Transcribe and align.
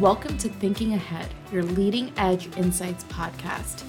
Welcome 0.00 0.36
to 0.38 0.48
Thinking 0.48 0.94
Ahead, 0.94 1.28
your 1.52 1.62
leading 1.62 2.12
edge 2.16 2.48
insights 2.56 3.04
podcast. 3.04 3.84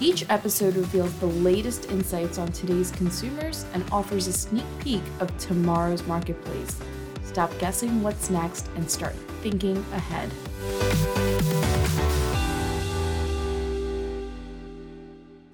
Each 0.00 0.28
episode 0.28 0.76
reveals 0.76 1.18
the 1.18 1.28
latest 1.28 1.90
insights 1.90 2.36
on 2.36 2.52
today's 2.52 2.90
consumers 2.90 3.64
and 3.72 3.82
offers 3.90 4.26
a 4.26 4.34
sneak 4.34 4.66
peek 4.80 5.00
of 5.18 5.34
tomorrow's 5.38 6.06
marketplace. 6.06 6.78
Stop 7.24 7.58
guessing 7.58 8.02
what's 8.02 8.28
next 8.28 8.68
and 8.76 8.90
start 8.90 9.14
thinking 9.40 9.78
ahead. 9.94 10.30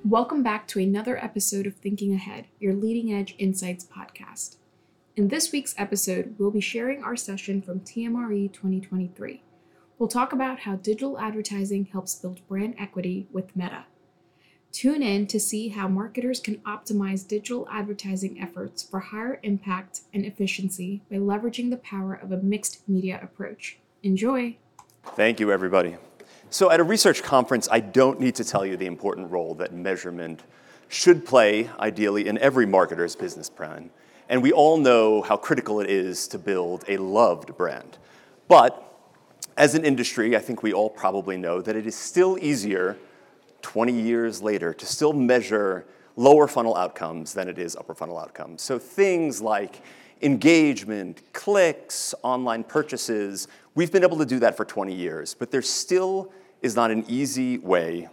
Welcome 0.04 0.42
back 0.42 0.66
to 0.66 0.80
another 0.80 1.16
episode 1.16 1.68
of 1.68 1.76
Thinking 1.76 2.12
Ahead, 2.12 2.46
your 2.58 2.74
leading 2.74 3.12
edge 3.12 3.36
insights 3.38 3.84
podcast. 3.84 4.56
In 5.14 5.28
this 5.28 5.52
week's 5.52 5.76
episode, 5.78 6.34
we'll 6.38 6.50
be 6.50 6.60
sharing 6.60 7.04
our 7.04 7.14
session 7.14 7.62
from 7.62 7.78
TMRE 7.78 8.52
2023. 8.52 9.42
We'll 10.02 10.08
talk 10.08 10.32
about 10.32 10.58
how 10.58 10.74
digital 10.74 11.16
advertising 11.16 11.84
helps 11.84 12.16
build 12.16 12.44
brand 12.48 12.74
equity 12.76 13.28
with 13.30 13.54
Meta. 13.54 13.84
Tune 14.72 15.00
in 15.00 15.28
to 15.28 15.38
see 15.38 15.68
how 15.68 15.86
marketers 15.86 16.40
can 16.40 16.56
optimize 16.66 17.24
digital 17.24 17.68
advertising 17.70 18.40
efforts 18.40 18.82
for 18.82 18.98
higher 18.98 19.38
impact 19.44 20.00
and 20.12 20.24
efficiency 20.24 21.02
by 21.08 21.18
leveraging 21.18 21.70
the 21.70 21.76
power 21.76 22.14
of 22.14 22.32
a 22.32 22.38
mixed 22.38 22.88
media 22.88 23.20
approach. 23.22 23.78
Enjoy! 24.02 24.56
Thank 25.14 25.38
you, 25.38 25.52
everybody. 25.52 25.96
So, 26.50 26.68
at 26.72 26.80
a 26.80 26.84
research 26.84 27.22
conference, 27.22 27.68
I 27.70 27.78
don't 27.78 28.18
need 28.18 28.34
to 28.34 28.44
tell 28.44 28.66
you 28.66 28.76
the 28.76 28.86
important 28.86 29.30
role 29.30 29.54
that 29.54 29.72
measurement 29.72 30.42
should 30.88 31.24
play, 31.24 31.70
ideally, 31.78 32.26
in 32.26 32.38
every 32.38 32.66
marketer's 32.66 33.14
business 33.14 33.48
plan. 33.48 33.90
And 34.28 34.42
we 34.42 34.50
all 34.50 34.78
know 34.78 35.22
how 35.22 35.36
critical 35.36 35.78
it 35.78 35.88
is 35.88 36.26
to 36.26 36.40
build 36.40 36.84
a 36.88 36.96
loved 36.96 37.56
brand. 37.56 37.98
But 38.48 38.88
as 39.56 39.74
an 39.74 39.84
industry, 39.84 40.36
I 40.36 40.40
think 40.40 40.62
we 40.62 40.72
all 40.72 40.90
probably 40.90 41.36
know 41.36 41.60
that 41.60 41.76
it 41.76 41.86
is 41.86 41.94
still 41.94 42.38
easier 42.40 42.96
20 43.62 43.92
years 43.92 44.42
later 44.42 44.74
to 44.74 44.86
still 44.86 45.12
measure 45.12 45.86
lower 46.16 46.46
funnel 46.46 46.76
outcomes 46.76 47.32
than 47.32 47.48
it 47.48 47.58
is 47.58 47.76
upper 47.76 47.94
funnel 47.94 48.18
outcomes. 48.18 48.62
So 48.62 48.78
things 48.78 49.40
like 49.40 49.82
engagement, 50.20 51.22
clicks, 51.32 52.14
online 52.22 52.64
purchases, 52.64 53.48
we've 53.74 53.92
been 53.92 54.02
able 54.02 54.18
to 54.18 54.26
do 54.26 54.38
that 54.40 54.56
for 54.56 54.64
20 54.64 54.94
years, 54.94 55.34
but 55.34 55.50
there 55.50 55.62
still 55.62 56.32
is 56.60 56.76
not 56.76 56.90
an 56.90 57.04
easy 57.08 57.58
way 57.58 58.08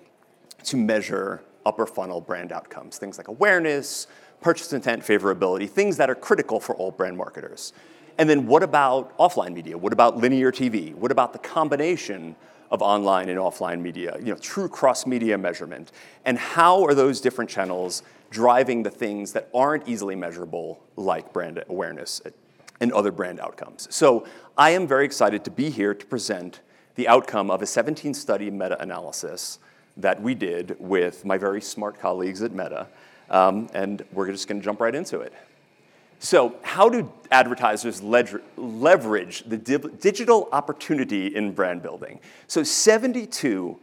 to 0.64 0.78
measure 0.78 1.44
upper 1.66 1.86
funnel 1.86 2.22
brand 2.22 2.52
outcomes. 2.52 2.98
Things 2.98 3.18
like 3.18 3.28
awareness, 3.28 4.08
purchase 4.42 4.74
intent, 4.74 5.03
favorability, 5.03 5.70
things 5.70 5.98
that 5.98 6.09
are 6.09 6.16
critical 6.16 6.59
for 6.59 6.76
all 6.76 6.92
brand 6.92 7.18
marketers. 7.18 7.74
And 8.20 8.30
then 8.30 8.45
what 8.45 8.62
about 8.62 9.17
offline 9.17 9.53
media? 9.53 9.78
What 9.78 9.94
about 9.94 10.17
linear 10.17 10.52
TV? 10.52 10.94
What 10.94 11.12
about 11.12 11.34
the 11.34 11.39
combination 11.39 12.36
of 12.72 12.81
online 12.81 13.30
and 13.30 13.39
offline 13.39 13.81
media, 13.81 14.16
you 14.20 14.25
know, 14.25 14.36
true 14.36 14.70
cross-media 14.70 15.38
measurement. 15.38 15.92
And 16.25 16.38
how 16.38 16.84
are 16.84 16.94
those 16.94 17.20
different 17.22 17.50
channels 17.50 18.03
driving 18.30 18.84
the 18.84 18.92
things 18.92 19.34
that 19.34 19.50
aren't 19.53 19.88
easily 19.88 20.16
measurable, 20.16 20.80
like 20.95 21.34
brand 21.34 21.64
awareness 21.67 22.22
and 22.80 22.94
other 22.94 23.12
brand 23.12 23.40
outcomes? 23.40 23.88
So 23.90 24.28
I 24.58 24.72
am 24.72 24.88
very 24.88 25.06
excited 25.06 25.44
to 25.45 25.52
be 25.52 25.70
here 25.70 25.94
to 25.94 26.06
present 26.06 26.62
the 26.95 27.08
outcome 27.08 27.50
of 27.50 27.62
a 27.62 27.66
17-study 27.66 28.52
meta-analysis 28.52 29.59
that 29.97 30.22
we 30.22 30.36
did 30.36 30.75
with 30.80 31.25
my 31.25 31.38
very 31.38 31.62
smart 31.62 32.00
colleagues 32.00 32.42
at 32.42 32.52
Meta, 32.52 32.88
um, 33.30 33.70
and 33.73 34.03
we're 34.12 34.30
just 34.31 34.47
going 34.47 34.59
to 34.59 34.64
jump 34.64 34.80
right 34.80 34.95
into 34.95 35.20
it. 35.20 35.34
So, 36.22 36.56
how 36.64 36.89
do 36.89 37.09
advertisers 37.31 38.03
leverage 38.03 39.44
the 39.48 39.58
digital 39.58 40.50
opportunity 40.52 41.34
in 41.34 41.53
brand 41.53 41.81
building? 41.81 42.20
So, 42.48 42.62
72% 42.62 43.78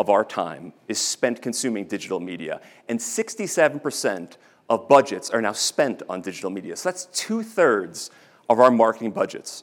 of 0.00 0.10
our 0.10 0.24
time 0.24 0.72
is 0.88 0.98
spent 0.98 1.40
consuming 1.40 1.84
digital 1.84 2.18
media, 2.18 2.60
and 2.88 2.98
67% 2.98 4.36
of 4.68 4.88
budgets 4.88 5.30
are 5.30 5.40
now 5.40 5.52
spent 5.52 6.02
on 6.08 6.20
digital 6.20 6.50
media. 6.50 6.74
So, 6.74 6.88
that's 6.88 7.04
two 7.06 7.44
thirds 7.44 8.10
of 8.48 8.58
our 8.58 8.72
marketing 8.72 9.12
budgets 9.12 9.62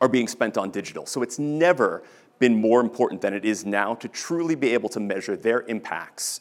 are 0.00 0.08
being 0.08 0.26
spent 0.26 0.58
on 0.58 0.72
digital. 0.72 1.06
So, 1.06 1.22
it's 1.22 1.38
never 1.38 2.02
been 2.40 2.60
more 2.60 2.80
important 2.80 3.20
than 3.20 3.34
it 3.34 3.44
is 3.44 3.64
now 3.64 3.94
to 3.94 4.08
truly 4.08 4.56
be 4.56 4.74
able 4.74 4.88
to 4.88 4.98
measure 4.98 5.36
their 5.36 5.60
impacts 5.62 6.40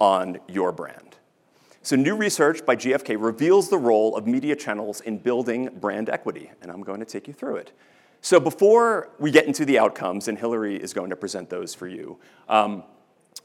on 0.00 0.38
your 0.48 0.72
brand. 0.72 1.07
So, 1.88 1.96
new 1.96 2.16
research 2.16 2.66
by 2.66 2.76
GfK 2.76 3.16
reveals 3.18 3.70
the 3.70 3.78
role 3.78 4.14
of 4.14 4.26
media 4.26 4.54
channels 4.54 5.00
in 5.00 5.16
building 5.16 5.70
brand 5.80 6.10
equity, 6.10 6.50
and 6.60 6.70
I'm 6.70 6.82
going 6.82 7.00
to 7.00 7.06
take 7.06 7.26
you 7.26 7.32
through 7.32 7.56
it. 7.56 7.72
So, 8.20 8.38
before 8.38 9.08
we 9.18 9.30
get 9.30 9.46
into 9.46 9.64
the 9.64 9.78
outcomes, 9.78 10.28
and 10.28 10.36
Hillary 10.36 10.76
is 10.76 10.92
going 10.92 11.08
to 11.08 11.16
present 11.16 11.48
those 11.48 11.72
for 11.72 11.88
you, 11.88 12.18
um, 12.46 12.84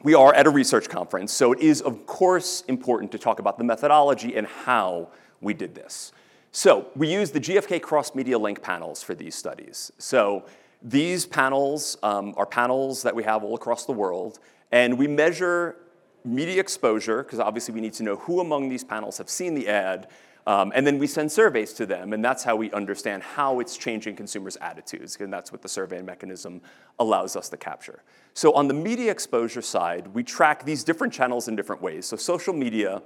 we 0.01 0.13
are 0.13 0.35
at 0.35 0.45
a 0.45 0.49
research 0.49 0.89
conference, 0.89 1.31
so 1.31 1.53
it 1.53 1.59
is, 1.61 1.79
of 1.79 2.05
course, 2.05 2.65
important 2.67 3.13
to 3.13 3.17
talk 3.17 3.39
about 3.39 3.57
the 3.57 3.63
methodology 3.63 4.35
and 4.35 4.45
how 4.45 5.07
we 5.39 5.53
did 5.53 5.73
this. 5.73 6.11
So, 6.51 6.87
we 6.97 7.09
use 7.09 7.31
the 7.31 7.39
GfK 7.39 7.81
cross 7.81 8.13
media 8.13 8.37
link 8.37 8.61
panels 8.61 9.01
for 9.01 9.15
these 9.15 9.35
studies. 9.35 9.89
So, 9.99 10.43
these 10.81 11.25
panels 11.25 11.95
um, 12.03 12.33
are 12.35 12.45
panels 12.45 13.03
that 13.03 13.15
we 13.15 13.23
have 13.23 13.45
all 13.45 13.55
across 13.55 13.85
the 13.85 13.93
world, 13.93 14.39
and 14.69 14.97
we 14.97 15.07
measure 15.07 15.77
media 16.25 16.59
exposure, 16.59 17.23
because 17.23 17.39
obviously 17.39 17.73
we 17.73 17.81
need 17.81 17.93
to 17.93 18.03
know 18.03 18.15
who 18.17 18.39
among 18.39 18.69
these 18.69 18.83
panels 18.83 19.17
have 19.17 19.29
seen 19.29 19.53
the 19.55 19.67
ad, 19.67 20.07
um, 20.45 20.73
and 20.75 20.85
then 20.85 20.99
we 20.99 21.07
send 21.07 21.31
surveys 21.31 21.71
to 21.73 21.85
them, 21.85 22.11
and 22.11 22.23
that's 22.23 22.43
how 22.43 22.55
we 22.55 22.69
understand 22.71 23.23
how 23.23 23.59
it's 23.59 23.77
changing 23.77 24.15
consumers' 24.15 24.57
attitudes, 24.59 25.17
and 25.19 25.31
that's 25.31 25.51
what 25.51 25.61
the 25.61 25.69
survey 25.69 26.01
mechanism 26.01 26.61
allows 26.99 27.35
us 27.35 27.47
to 27.49 27.57
capture. 27.57 28.03
So 28.33 28.51
on 28.53 28.67
the 28.67 28.73
media 28.73 29.11
exposure 29.11 29.61
side, 29.61 30.07
we 30.07 30.23
track 30.23 30.65
these 30.65 30.83
different 30.83 31.13
channels 31.13 31.47
in 31.47 31.55
different 31.55 31.81
ways. 31.81 32.05
So 32.05 32.17
social 32.17 32.53
media 32.53 33.01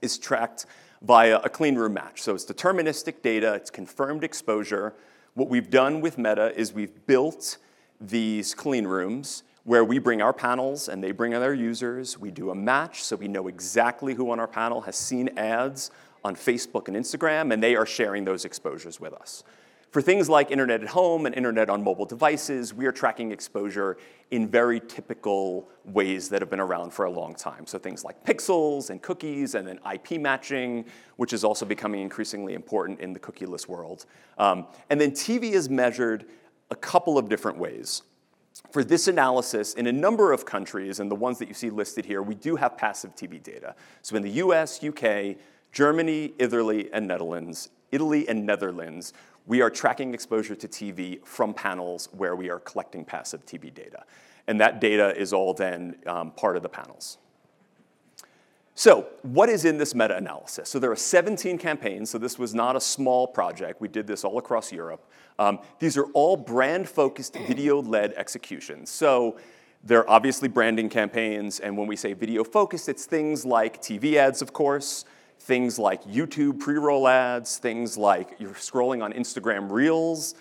is 0.00 0.16
tracked 0.16 0.66
via 1.02 1.38
a 1.38 1.48
clean 1.48 1.76
room 1.76 1.94
match. 1.94 2.22
So 2.22 2.34
it's 2.34 2.44
deterministic 2.44 3.22
data, 3.22 3.54
it's 3.54 3.70
confirmed 3.70 4.22
exposure. 4.22 4.94
What 5.34 5.48
we've 5.48 5.70
done 5.70 6.00
with 6.00 6.18
Meta 6.18 6.54
is 6.56 6.72
we've 6.72 7.06
built 7.06 7.58
these 8.00 8.54
clean 8.54 8.86
rooms 8.86 9.42
where 9.64 9.84
we 9.84 9.98
bring 9.98 10.22
our 10.22 10.32
panels 10.32 10.88
and 10.88 11.02
they 11.02 11.12
bring 11.12 11.32
their 11.32 11.54
users. 11.54 12.18
We 12.18 12.30
do 12.30 12.50
a 12.50 12.54
match 12.54 13.02
so 13.02 13.16
we 13.16 13.28
know 13.28 13.48
exactly 13.48 14.14
who 14.14 14.30
on 14.30 14.40
our 14.40 14.48
panel 14.48 14.80
has 14.82 14.96
seen 14.96 15.30
ads 15.36 15.90
on 16.24 16.36
Facebook 16.36 16.88
and 16.88 16.96
Instagram, 16.96 17.52
and 17.52 17.62
they 17.62 17.76
are 17.76 17.86
sharing 17.86 18.24
those 18.24 18.44
exposures 18.44 19.00
with 19.00 19.12
us. 19.14 19.42
For 19.90 20.00
things 20.00 20.28
like 20.28 20.52
internet 20.52 20.82
at 20.82 20.88
home 20.88 21.26
and 21.26 21.34
internet 21.34 21.68
on 21.68 21.82
mobile 21.82 22.04
devices, 22.04 22.72
we 22.72 22.86
are 22.86 22.92
tracking 22.92 23.32
exposure 23.32 23.96
in 24.30 24.46
very 24.46 24.78
typical 24.78 25.68
ways 25.84 26.28
that 26.28 26.40
have 26.40 26.48
been 26.48 26.60
around 26.60 26.92
for 26.92 27.06
a 27.06 27.10
long 27.10 27.34
time. 27.34 27.66
So 27.66 27.76
things 27.76 28.04
like 28.04 28.24
pixels 28.24 28.90
and 28.90 29.02
cookies 29.02 29.56
and 29.56 29.66
then 29.66 29.80
IP 29.92 30.20
matching, 30.20 30.84
which 31.16 31.32
is 31.32 31.42
also 31.42 31.66
becoming 31.66 32.02
increasingly 32.02 32.54
important 32.54 33.00
in 33.00 33.12
the 33.12 33.18
cookieless 33.18 33.66
world. 33.66 34.06
Um, 34.38 34.68
and 34.90 35.00
then 35.00 35.10
TV 35.10 35.52
is 35.52 35.68
measured 35.68 36.26
a 36.70 36.76
couple 36.76 37.18
of 37.18 37.28
different 37.28 37.58
ways 37.58 38.02
for 38.72 38.84
this 38.84 39.08
analysis, 39.08 39.74
in 39.74 39.86
a 39.86 39.92
number 39.92 40.32
of 40.32 40.44
countries, 40.44 41.00
and 41.00 41.10
the 41.10 41.16
ones 41.16 41.38
that 41.38 41.48
you 41.48 41.54
see 41.54 41.70
listed 41.70 42.04
here, 42.04 42.22
we 42.22 42.34
do 42.34 42.56
have 42.56 42.76
passive 42.76 43.14
TV 43.14 43.42
data. 43.42 43.74
So 44.02 44.16
in 44.16 44.22
the 44.22 44.30
US, 44.30 44.82
UK, 44.82 45.36
Germany, 45.72 46.34
Italy, 46.38 46.88
and 46.92 47.06
Netherlands, 47.06 47.70
Italy 47.92 48.28
and 48.28 48.46
Netherlands, 48.46 49.12
we 49.46 49.62
are 49.62 49.70
tracking 49.70 50.14
exposure 50.14 50.54
to 50.54 50.68
TV 50.68 51.24
from 51.24 51.54
panels 51.54 52.08
where 52.12 52.36
we 52.36 52.50
are 52.50 52.60
collecting 52.60 53.04
passive 53.04 53.44
TV 53.46 53.72
data. 53.72 54.04
And 54.46 54.60
that 54.60 54.80
data 54.80 55.16
is 55.16 55.32
all 55.32 55.54
then 55.54 55.96
um, 56.06 56.30
part 56.32 56.56
of 56.56 56.62
the 56.62 56.68
panels. 56.68 57.18
So, 58.80 59.08
what 59.20 59.50
is 59.50 59.66
in 59.66 59.76
this 59.76 59.94
meta 59.94 60.16
analysis? 60.16 60.70
So, 60.70 60.78
there 60.78 60.90
are 60.90 60.96
17 60.96 61.58
campaigns, 61.58 62.08
so 62.08 62.16
this 62.16 62.38
was 62.38 62.54
not 62.54 62.76
a 62.76 62.80
small 62.80 63.26
project. 63.26 63.78
We 63.78 63.88
did 63.88 64.06
this 64.06 64.24
all 64.24 64.38
across 64.38 64.72
Europe. 64.72 65.04
Um, 65.38 65.58
these 65.80 65.98
are 65.98 66.06
all 66.14 66.34
brand 66.34 66.88
focused, 66.88 67.36
video 67.46 67.82
led 67.82 68.14
executions. 68.14 68.88
So, 68.88 69.38
they're 69.84 70.08
obviously 70.08 70.48
branding 70.48 70.88
campaigns, 70.88 71.60
and 71.60 71.76
when 71.76 71.88
we 71.88 71.94
say 71.94 72.14
video 72.14 72.42
focused, 72.42 72.88
it's 72.88 73.04
things 73.04 73.44
like 73.44 73.82
TV 73.82 74.14
ads, 74.14 74.40
of 74.40 74.54
course, 74.54 75.04
things 75.40 75.78
like 75.78 76.02
YouTube 76.04 76.58
pre 76.58 76.76
roll 76.76 77.06
ads, 77.06 77.58
things 77.58 77.98
like 77.98 78.34
you're 78.38 78.52
scrolling 78.52 79.04
on 79.04 79.12
Instagram 79.12 79.70
Reels, 79.70 80.34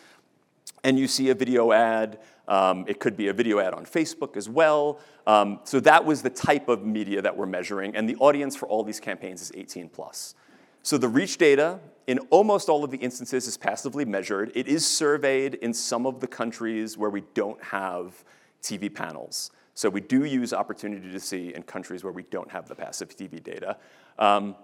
and 0.85 0.97
you 0.97 1.09
see 1.09 1.27
a 1.29 1.35
video 1.35 1.73
ad. 1.73 2.19
Um, 2.49 2.83
it 2.87 2.99
could 2.99 3.15
be 3.15 3.29
a 3.29 3.33
video 3.33 3.59
ad 3.59 3.73
on 3.73 3.85
Facebook 3.85 4.35
as 4.35 4.49
well. 4.49 4.99
Um, 5.27 5.59
so 5.63 5.79
that 5.81 6.03
was 6.03 6.21
the 6.21 6.29
type 6.29 6.67
of 6.67 6.83
media 6.83 7.21
that 7.21 7.37
we're 7.37 7.45
measuring, 7.45 7.95
and 7.95 8.09
the 8.09 8.15
audience 8.17 8.55
for 8.55 8.67
all 8.67 8.83
these 8.83 8.99
campaigns 8.99 9.41
is 9.41 9.51
18 9.55 9.87
plus. 9.89 10.35
So 10.81 10.97
the 10.97 11.07
reach 11.07 11.37
data 11.37 11.79
in 12.07 12.19
almost 12.31 12.69
all 12.69 12.83
of 12.83 12.89
the 12.89 12.97
instances 12.97 13.47
is 13.47 13.55
passively 13.55 14.03
measured. 14.03 14.51
It 14.55 14.67
is 14.67 14.85
surveyed 14.85 15.55
in 15.55 15.73
some 15.73 16.07
of 16.07 16.19
the 16.19 16.27
countries 16.27 16.97
where 16.97 17.11
we 17.11 17.21
don't 17.35 17.61
have 17.63 18.23
TV 18.63 18.93
panels. 18.93 19.51
So 19.75 19.89
we 19.89 20.01
do 20.01 20.25
use 20.25 20.51
opportunity 20.51 21.11
to 21.11 21.19
see 21.19 21.53
in 21.53 21.63
countries 21.63 22.03
where 22.03 22.11
we 22.11 22.23
don't 22.23 22.49
have 22.51 22.67
the 22.67 22.75
passive 22.75 23.15
TV 23.15 23.41
data. 23.41 23.77
Um, 24.17 24.55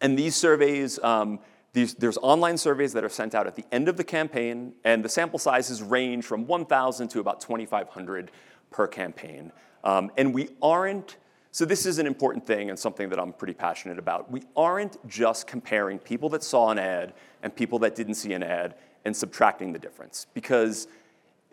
and 0.00 0.18
these 0.18 0.36
surveys, 0.36 0.98
um, 1.02 1.40
These, 1.74 1.94
there's 1.94 2.16
online 2.18 2.56
surveys 2.56 2.92
that 2.92 3.04
are 3.04 3.08
sent 3.08 3.34
out 3.34 3.48
at 3.48 3.56
the 3.56 3.64
end 3.72 3.88
of 3.88 3.96
the 3.96 4.04
campaign, 4.04 4.74
and 4.84 5.04
the 5.04 5.08
sample 5.08 5.40
sizes 5.40 5.82
range 5.82 6.24
from 6.24 6.46
1,000 6.46 7.08
to 7.08 7.20
about 7.20 7.40
2,500 7.40 8.30
per 8.70 8.86
campaign. 8.86 9.52
Um, 9.82 10.10
and 10.16 10.32
we 10.32 10.50
aren't, 10.62 11.16
so 11.50 11.64
this 11.64 11.84
is 11.84 11.98
an 11.98 12.06
important 12.06 12.46
thing 12.46 12.70
and 12.70 12.78
something 12.78 13.08
that 13.10 13.18
I'm 13.18 13.32
pretty 13.32 13.54
passionate 13.54 13.98
about. 13.98 14.30
We 14.30 14.44
aren't 14.56 15.04
just 15.08 15.48
comparing 15.48 15.98
people 15.98 16.28
that 16.30 16.44
saw 16.44 16.70
an 16.70 16.78
ad 16.78 17.12
and 17.42 17.54
people 17.54 17.80
that 17.80 17.96
didn't 17.96 18.14
see 18.14 18.32
an 18.34 18.44
ad 18.44 18.76
and 19.04 19.14
subtracting 19.14 19.72
the 19.72 19.78
difference 19.78 20.28
because 20.32 20.86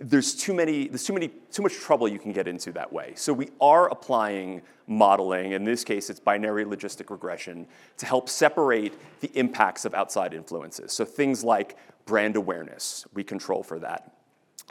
there's 0.02 0.34
too 0.36 0.54
many, 0.54 0.88
there's 0.88 1.04
too 1.04 1.14
many, 1.14 1.30
too 1.52 1.62
much 1.62 1.76
trouble 1.76 2.08
you 2.08 2.18
can 2.18 2.32
get 2.32 2.48
into 2.48 2.72
that 2.72 2.92
way. 2.92 3.14
So 3.16 3.32
we 3.32 3.50
are 3.62 3.88
applying 3.90 4.64
modeling, 4.88 5.52
in 5.52 5.64
this 5.64 5.84
case 5.84 6.10
it's 6.10 6.20
binary 6.20 6.66
logistic 6.66 7.10
regression, 7.10 7.68
to 7.98 8.06
help 8.06 8.28
separate 8.28 8.94
the 9.22 9.32
impacts 9.36 9.86
of 9.86 9.94
outside 9.94 10.34
influences. 10.34 10.92
So 10.92 11.06
things 11.06 11.44
like 11.44 11.78
brand 12.06 12.36
awareness, 12.36 13.06
we 13.14 13.24
control 13.24 13.62
for 13.64 13.80
that. 13.80 14.12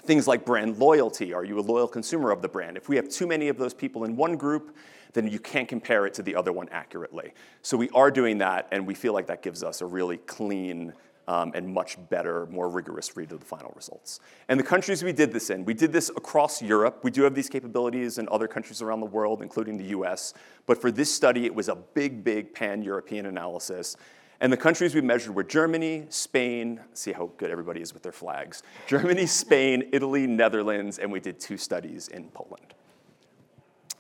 Things 0.02 0.26
like 0.26 0.44
brand 0.44 0.78
loyalty, 0.78 1.32
are 1.32 1.44
you 1.44 1.58
a 1.58 1.62
loyal 1.62 1.88
consumer 1.88 2.32
of 2.32 2.42
the 2.42 2.48
brand? 2.48 2.76
If 2.76 2.88
we 2.88 2.96
have 2.96 3.08
too 3.08 3.26
many 3.26 3.48
of 3.48 3.56
those 3.56 3.74
people 3.74 4.04
in 4.04 4.16
one 4.16 4.36
group, 4.36 4.76
then 5.12 5.28
you 5.28 5.38
can't 5.38 5.68
compare 5.68 6.06
it 6.06 6.14
to 6.14 6.22
the 6.22 6.34
other 6.34 6.52
one 6.52 6.68
accurately. 6.70 7.34
So 7.62 7.76
we 7.76 7.90
are 7.90 8.10
doing 8.10 8.38
that, 8.38 8.68
and 8.72 8.86
we 8.86 8.94
feel 8.94 9.12
like 9.12 9.26
that 9.26 9.42
gives 9.42 9.62
us 9.62 9.80
a 9.80 9.86
really 9.86 10.16
clean 10.18 10.92
um, 11.30 11.52
and 11.54 11.72
much 11.72 11.96
better, 12.08 12.46
more 12.46 12.68
rigorous 12.68 13.16
read 13.16 13.30
of 13.30 13.38
the 13.38 13.46
final 13.46 13.72
results. 13.76 14.18
And 14.48 14.58
the 14.58 14.64
countries 14.64 15.04
we 15.04 15.12
did 15.12 15.32
this 15.32 15.48
in, 15.48 15.64
we 15.64 15.74
did 15.74 15.92
this 15.92 16.08
across 16.08 16.60
Europe. 16.60 17.04
We 17.04 17.12
do 17.12 17.22
have 17.22 17.36
these 17.36 17.48
capabilities 17.48 18.18
in 18.18 18.28
other 18.32 18.48
countries 18.48 18.82
around 18.82 18.98
the 18.98 19.06
world, 19.06 19.40
including 19.40 19.76
the 19.76 19.84
US. 19.96 20.34
But 20.66 20.80
for 20.80 20.90
this 20.90 21.14
study, 21.14 21.46
it 21.46 21.54
was 21.54 21.68
a 21.68 21.76
big, 21.76 22.24
big 22.24 22.52
pan 22.52 22.82
European 22.82 23.26
analysis. 23.26 23.96
And 24.40 24.52
the 24.52 24.56
countries 24.56 24.92
we 24.92 25.02
measured 25.02 25.36
were 25.36 25.44
Germany, 25.44 26.06
Spain, 26.08 26.80
see 26.94 27.12
how 27.12 27.30
good 27.36 27.52
everybody 27.52 27.80
is 27.80 27.94
with 27.94 28.02
their 28.02 28.10
flags. 28.10 28.64
Germany, 28.88 29.26
Spain, 29.26 29.88
Italy, 29.92 30.26
Netherlands, 30.26 30.98
and 30.98 31.12
we 31.12 31.20
did 31.20 31.38
two 31.38 31.56
studies 31.56 32.08
in 32.08 32.24
Poland. 32.30 32.74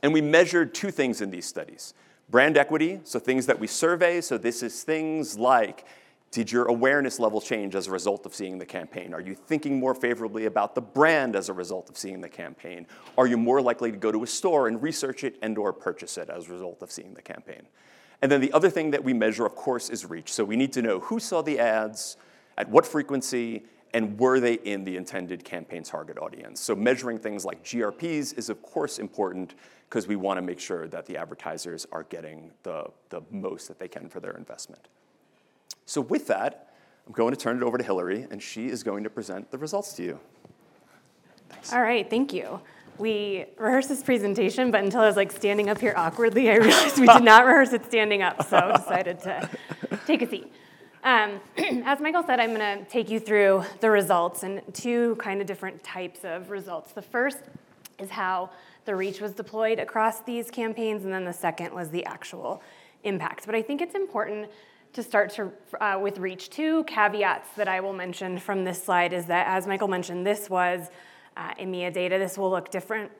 And 0.02 0.12
we 0.12 0.20
measured 0.20 0.74
two 0.74 0.90
things 0.90 1.20
in 1.20 1.30
these 1.30 1.46
studies 1.46 1.94
brand 2.28 2.56
equity, 2.56 3.00
so 3.04 3.18
things 3.20 3.46
that 3.46 3.58
we 3.60 3.68
survey. 3.68 4.20
So 4.20 4.36
this 4.36 4.64
is 4.64 4.82
things 4.82 5.38
like 5.38 5.84
did 6.30 6.52
your 6.52 6.66
awareness 6.66 7.18
level 7.18 7.40
change 7.40 7.74
as 7.74 7.88
a 7.88 7.90
result 7.90 8.24
of 8.24 8.34
seeing 8.34 8.58
the 8.58 8.66
campaign? 8.66 9.12
Are 9.12 9.20
you 9.20 9.34
thinking 9.34 9.80
more 9.80 9.94
favorably 9.94 10.46
about 10.46 10.76
the 10.76 10.80
brand 10.80 11.34
as 11.34 11.48
a 11.48 11.52
result 11.52 11.90
of 11.90 11.98
seeing 11.98 12.20
the 12.20 12.28
campaign? 12.28 12.86
Are 13.18 13.26
you 13.26 13.36
more 13.36 13.60
likely 13.60 13.90
to 13.90 13.96
go 13.96 14.12
to 14.12 14.22
a 14.22 14.26
store 14.26 14.68
and 14.68 14.80
research 14.80 15.24
it 15.24 15.36
and 15.42 15.58
or 15.58 15.72
purchase 15.72 16.16
it 16.18 16.30
as 16.30 16.48
a 16.48 16.52
result 16.52 16.82
of 16.82 16.92
seeing 16.92 17.14
the 17.14 17.22
campaign? 17.22 17.62
And 18.22 18.30
then 18.30 18.40
the 18.40 18.52
other 18.52 18.70
thing 18.70 18.92
that 18.92 19.02
we 19.02 19.12
measure, 19.12 19.44
of 19.44 19.56
course, 19.56 19.90
is 19.90 20.04
reach. 20.04 20.32
So 20.32 20.44
we 20.44 20.54
need 20.54 20.72
to 20.74 20.82
know 20.82 21.00
who 21.00 21.18
saw 21.18 21.42
the 21.42 21.58
ads, 21.58 22.16
at 22.56 22.68
what 22.68 22.86
frequency, 22.86 23.64
and 23.92 24.16
were 24.18 24.38
they 24.38 24.54
in 24.54 24.84
the 24.84 24.96
intended 24.96 25.44
campaign 25.44 25.82
target 25.82 26.16
audience? 26.18 26.60
So 26.60 26.76
measuring 26.76 27.18
things 27.18 27.44
like 27.44 27.64
GRPs 27.64 28.38
is 28.38 28.50
of 28.50 28.62
course 28.62 29.00
important 29.00 29.54
because 29.88 30.06
we 30.06 30.14
want 30.14 30.38
to 30.38 30.42
make 30.42 30.60
sure 30.60 30.86
that 30.88 31.06
the 31.06 31.16
advertisers 31.16 31.86
are 31.90 32.04
getting 32.04 32.52
the, 32.62 32.84
the 33.08 33.22
most 33.32 33.66
that 33.66 33.80
they 33.80 33.88
can 33.88 34.08
for 34.08 34.20
their 34.20 34.36
investment. 34.36 34.86
So 35.86 36.00
with 36.00 36.26
that, 36.28 36.72
I'm 37.06 37.12
going 37.12 37.34
to 37.34 37.40
turn 37.40 37.56
it 37.56 37.62
over 37.62 37.78
to 37.78 37.84
Hillary, 37.84 38.26
and 38.30 38.42
she 38.42 38.68
is 38.68 38.82
going 38.82 39.04
to 39.04 39.10
present 39.10 39.50
the 39.50 39.58
results 39.58 39.94
to 39.94 40.02
you. 40.02 40.20
Thanks. 41.48 41.72
All 41.72 41.82
right, 41.82 42.08
thank 42.08 42.32
you. 42.32 42.60
We 42.98 43.46
rehearsed 43.56 43.88
this 43.88 44.02
presentation, 44.02 44.70
but 44.70 44.84
until 44.84 45.00
I 45.00 45.06
was 45.06 45.16
like 45.16 45.32
standing 45.32 45.70
up 45.70 45.80
here 45.80 45.94
awkwardly, 45.96 46.50
I 46.50 46.56
realized 46.56 46.98
we 46.98 47.06
did 47.06 47.22
not 47.22 47.46
rehearse 47.46 47.72
it 47.72 47.84
standing 47.86 48.22
up, 48.22 48.46
so 48.46 48.72
decided 48.76 49.20
to 49.20 49.48
take 50.06 50.22
a 50.22 50.28
seat. 50.28 50.52
Um, 51.02 51.40
as 51.84 52.00
Michael 52.00 52.22
said, 52.22 52.40
I'm 52.40 52.54
going 52.54 52.78
to 52.78 52.84
take 52.90 53.10
you 53.10 53.18
through 53.18 53.64
the 53.80 53.90
results 53.90 54.42
and 54.42 54.62
two 54.74 55.16
kind 55.16 55.40
of 55.40 55.46
different 55.46 55.82
types 55.82 56.20
of 56.24 56.50
results. 56.50 56.92
The 56.92 57.02
first 57.02 57.38
is 57.98 58.10
how 58.10 58.50
the 58.84 58.94
reach 58.94 59.20
was 59.20 59.32
deployed 59.32 59.78
across 59.78 60.20
these 60.20 60.50
campaigns, 60.50 61.04
and 61.04 61.12
then 61.12 61.24
the 61.24 61.32
second 61.32 61.74
was 61.74 61.90
the 61.90 62.04
actual 62.04 62.62
impact. 63.04 63.46
But 63.46 63.54
I 63.54 63.62
think 63.62 63.80
it's 63.80 63.94
important 63.94 64.50
to 64.92 65.02
start 65.02 65.30
to, 65.30 65.52
uh, 65.80 65.98
with 66.00 66.18
reach. 66.18 66.50
Two 66.50 66.84
caveats 66.84 67.50
that 67.56 67.68
I 67.68 67.80
will 67.80 67.92
mention 67.92 68.38
from 68.38 68.64
this 68.64 68.82
slide 68.82 69.12
is 69.12 69.26
that, 69.26 69.46
as 69.46 69.66
Michael 69.66 69.88
mentioned, 69.88 70.26
this 70.26 70.50
was 70.50 70.90
uh, 71.36 71.54
EMEA 71.54 71.92
data. 71.92 72.18
This 72.18 72.36
will 72.36 72.50
look 72.50 72.70
different 72.70 73.10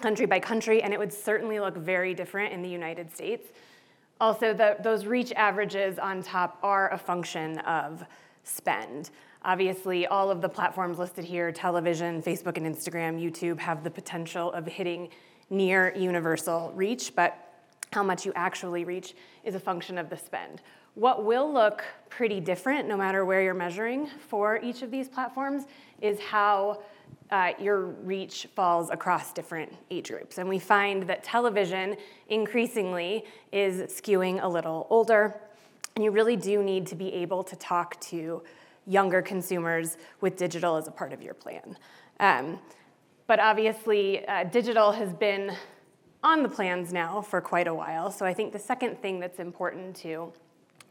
country 0.00 0.26
by 0.26 0.40
country, 0.40 0.82
and 0.82 0.94
it 0.94 0.98
would 0.98 1.12
certainly 1.12 1.60
look 1.60 1.76
very 1.76 2.14
different 2.14 2.52
in 2.52 2.62
the 2.62 2.68
United 2.68 3.14
States. 3.14 3.48
Also, 4.20 4.52
the, 4.52 4.76
those 4.82 5.06
reach 5.06 5.32
averages 5.32 5.98
on 5.98 6.22
top 6.22 6.58
are 6.62 6.92
a 6.92 6.98
function 6.98 7.58
of 7.60 8.04
spend. 8.44 9.10
Obviously, 9.42 10.06
all 10.06 10.30
of 10.30 10.42
the 10.42 10.48
platforms 10.48 10.98
listed 10.98 11.24
here 11.24 11.50
television, 11.52 12.22
Facebook, 12.22 12.56
and 12.56 12.66
Instagram, 12.66 13.20
YouTube 13.20 13.58
have 13.58 13.84
the 13.84 13.90
potential 13.90 14.52
of 14.52 14.66
hitting 14.66 15.08
near 15.48 15.94
universal 15.96 16.72
reach, 16.74 17.14
but 17.14 17.64
how 17.92 18.02
much 18.02 18.24
you 18.24 18.32
actually 18.36 18.84
reach 18.84 19.14
is 19.44 19.54
a 19.54 19.60
function 19.60 19.98
of 19.98 20.10
the 20.10 20.16
spend. 20.16 20.60
What 20.94 21.24
will 21.24 21.52
look 21.52 21.84
pretty 22.08 22.40
different 22.40 22.88
no 22.88 22.96
matter 22.96 23.24
where 23.24 23.42
you're 23.42 23.54
measuring 23.54 24.08
for 24.28 24.60
each 24.62 24.82
of 24.82 24.90
these 24.90 25.08
platforms 25.08 25.64
is 26.00 26.18
how 26.18 26.82
uh, 27.30 27.52
your 27.60 27.86
reach 27.86 28.48
falls 28.56 28.90
across 28.90 29.32
different 29.32 29.72
age 29.90 30.08
groups. 30.08 30.38
And 30.38 30.48
we 30.48 30.58
find 30.58 31.04
that 31.04 31.22
television 31.22 31.96
increasingly 32.28 33.24
is 33.52 33.92
skewing 33.92 34.42
a 34.42 34.48
little 34.48 34.86
older. 34.90 35.40
And 35.94 36.04
you 36.04 36.10
really 36.10 36.36
do 36.36 36.62
need 36.62 36.86
to 36.88 36.96
be 36.96 37.12
able 37.14 37.44
to 37.44 37.56
talk 37.56 38.00
to 38.02 38.42
younger 38.86 39.22
consumers 39.22 39.96
with 40.20 40.36
digital 40.36 40.76
as 40.76 40.88
a 40.88 40.90
part 40.90 41.12
of 41.12 41.22
your 41.22 41.34
plan. 41.34 41.76
Um, 42.18 42.58
but 43.28 43.38
obviously, 43.38 44.26
uh, 44.26 44.44
digital 44.44 44.90
has 44.90 45.12
been 45.12 45.52
on 46.24 46.42
the 46.42 46.48
plans 46.48 46.92
now 46.92 47.20
for 47.20 47.40
quite 47.40 47.68
a 47.68 47.74
while. 47.74 48.10
So 48.10 48.26
I 48.26 48.34
think 48.34 48.52
the 48.52 48.58
second 48.58 49.00
thing 49.00 49.20
that's 49.20 49.38
important 49.38 49.94
to 49.96 50.32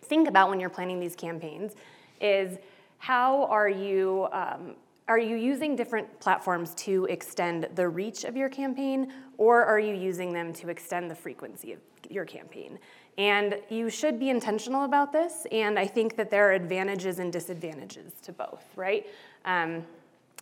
think 0.01 0.27
about 0.27 0.49
when 0.49 0.59
you're 0.59 0.69
planning 0.69 0.99
these 0.99 1.15
campaigns 1.15 1.73
is 2.21 2.57
how 2.97 3.45
are 3.45 3.69
you 3.69 4.27
um, 4.31 4.75
are 5.07 5.17
you 5.17 5.35
using 5.37 5.75
different 5.75 6.19
platforms 6.19 6.75
to 6.75 7.05
extend 7.05 7.67
the 7.73 7.87
reach 7.87 8.25
of 8.25 8.37
your 8.37 8.47
campaign 8.47 9.11
or 9.37 9.63
are 9.63 9.79
you 9.79 9.95
using 9.95 10.31
them 10.31 10.53
to 10.53 10.69
extend 10.69 11.09
the 11.09 11.15
frequency 11.15 11.73
of 11.73 11.79
your 12.09 12.25
campaign? 12.25 12.77
And 13.17 13.59
you 13.69 13.89
should 13.89 14.19
be 14.19 14.29
intentional 14.29 14.85
about 14.85 15.11
this 15.11 15.47
and 15.51 15.79
i 15.79 15.87
think 15.87 16.15
that 16.15 16.29
there 16.29 16.49
are 16.49 16.53
advantages 16.53 17.19
and 17.19 17.33
disadvantages 17.33 18.13
to 18.21 18.31
both 18.31 18.65
right? 18.75 19.07
Um, 19.45 19.83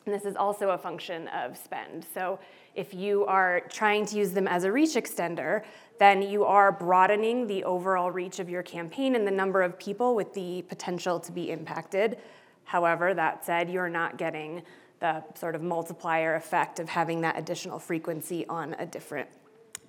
and 0.08 0.16
this 0.16 0.26
is 0.26 0.38
also 0.38 0.70
a 0.70 0.78
function 0.78 1.28
of 1.28 1.58
spend. 1.58 2.06
So 2.14 2.40
if 2.78 2.94
you 2.94 3.26
are 3.26 3.62
trying 3.70 4.06
to 4.06 4.16
use 4.16 4.32
them 4.32 4.48
as 4.48 4.64
a 4.64 4.72
reach 4.72 4.92
extender, 4.92 5.64
then 6.00 6.22
you 6.22 6.46
are 6.46 6.72
broadening 6.72 7.48
the 7.48 7.64
overall 7.64 8.12
reach 8.12 8.40
of 8.40 8.50
your 8.50 8.62
campaign 8.62 9.16
and 9.16 9.26
the 9.26 9.32
number 9.32 9.64
of 9.64 9.80
people 9.80 10.16
with 10.16 10.34
the 10.34 10.62
potential 10.70 11.20
to 11.20 11.32
be 11.32 11.50
impacted. 11.50 12.20
However, 12.66 13.14
that 13.16 13.44
said, 13.44 13.70
you're 13.70 13.90
not 13.90 14.18
getting 14.18 14.62
the 15.00 15.24
sort 15.34 15.56
of 15.56 15.64
multiplier 15.64 16.36
effect 16.36 16.80
of 16.80 16.88
having 16.88 17.22
that 17.22 17.38
additional 17.38 17.80
frequency 17.80 18.46
on 18.48 18.76
a 18.78 18.86
different 18.86 19.28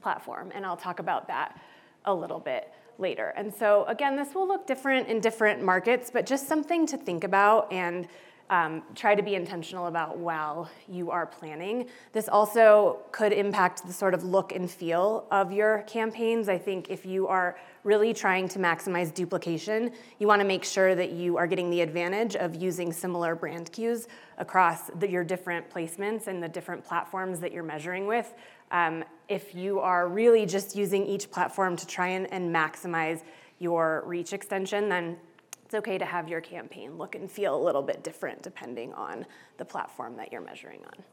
platform. 0.01 0.51
And 0.55 0.65
I'll 0.65 0.77
talk 0.77 0.99
about 0.99 1.29
that 1.29 1.61
a 2.07 2.15
little 2.15 2.41
bit 2.41 2.73
later. 2.99 3.35
And 3.37 3.53
so, 3.53 3.85
again, 3.85 4.17
this 4.17 4.35
will 4.35 4.49
look 4.49 4.67
different 4.67 5.09
in 5.09 5.21
different 5.21 5.63
markets, 5.63 6.11
but 6.11 6.25
just 6.25 6.49
something 6.49 6.87
to 6.87 6.97
think 6.97 7.25
about 7.25 7.71
and 7.73 8.09
um, 8.51 8.83
try 8.95 9.15
to 9.15 9.23
be 9.23 9.35
intentional 9.35 9.87
about 9.87 10.19
while 10.19 10.71
you 10.89 11.11
are 11.11 11.27
planning. 11.27 11.87
This 12.13 12.29
also 12.29 13.01
could 13.13 13.33
impact 13.33 13.87
the 13.87 13.93
sort 13.93 14.15
of 14.15 14.25
look 14.25 14.53
and 14.53 14.71
feel 14.71 15.27
of 15.31 15.53
your 15.53 15.83
campaigns. 15.83 16.49
I 16.49 16.59
think 16.59 16.89
if 16.89 17.05
you 17.05 17.27
are 17.29 17.59
really 17.85 18.13
trying 18.13 18.49
to 18.49 18.59
maximize 18.59 19.13
duplication, 19.13 19.93
you 20.19 20.27
want 20.27 20.41
to 20.41 20.47
make 20.47 20.65
sure 20.65 20.95
that 20.95 21.13
you 21.13 21.37
are 21.37 21.47
getting 21.47 21.71
the 21.71 21.81
advantage 21.81 22.37
of 22.37 22.55
using 22.55 22.93
similar 22.93 23.35
brand 23.35 23.71
cues 23.73 24.09
across 24.39 24.91
the, 24.99 25.09
your 25.09 25.25
different 25.25 25.69
placements 25.71 26.27
and 26.27 26.43
the 26.43 26.49
different 26.49 26.85
platforms 26.85 27.41
that 27.41 27.53
you're 27.53 27.63
measuring 27.63 28.07
with. 28.07 28.35
Um, 28.71 29.05
if 29.29 29.55
you 29.55 29.81
are 29.81 30.09
really 30.09 30.47
just 30.47 30.77
using 30.77 31.07
each 31.07 31.31
platform 31.31 31.77
to 31.77 31.87
try 31.87 32.09
and, 32.09 32.31
and 32.33 32.55
maximize 32.55 33.23
your 33.59 34.03
reach 34.07 34.33
extension, 34.33 34.89
then 34.89 35.17
it's 35.69 35.75
okay 35.75 35.99
to 35.99 36.05
have 36.07 36.31
your 36.31 36.41
campaign 36.41 36.97
look 36.97 37.15
and 37.15 37.31
feel 37.31 37.55
a 37.55 37.63
little 37.63 37.83
bit 37.83 38.03
different 38.03 38.41
depending 38.41 38.91
on 38.95 39.27
the 39.59 39.65
platform 39.67 40.17
that 40.17 40.33
you're 40.33 40.41
measuring 40.41 40.81
on. 40.87 41.05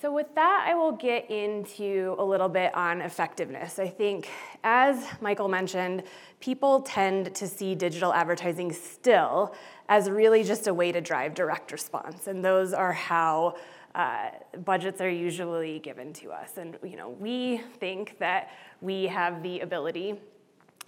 So, 0.00 0.12
with 0.12 0.32
that, 0.36 0.64
I 0.68 0.74
will 0.76 0.92
get 0.92 1.28
into 1.32 2.14
a 2.16 2.24
little 2.24 2.48
bit 2.48 2.72
on 2.76 3.00
effectiveness. 3.00 3.80
I 3.80 3.88
think, 3.88 4.28
as 4.62 5.04
Michael 5.20 5.48
mentioned, 5.48 6.04
people 6.38 6.82
tend 6.82 7.34
to 7.34 7.48
see 7.48 7.74
digital 7.74 8.12
advertising 8.12 8.72
still 8.72 9.52
as 9.88 10.08
really 10.08 10.44
just 10.44 10.68
a 10.68 10.74
way 10.74 10.92
to 10.92 11.00
drive 11.00 11.34
direct 11.34 11.72
response, 11.72 12.28
and 12.28 12.44
those 12.44 12.72
are 12.72 12.92
how 12.92 13.56
uh, 13.96 14.30
budgets 14.64 15.00
are 15.00 15.10
usually 15.10 15.80
given 15.80 16.12
to 16.12 16.30
us. 16.30 16.56
And 16.56 16.78
you 16.84 16.96
know, 16.96 17.08
we 17.08 17.62
think 17.80 18.16
that 18.20 18.50
we 18.80 19.06
have 19.08 19.42
the 19.42 19.58
ability 19.58 20.20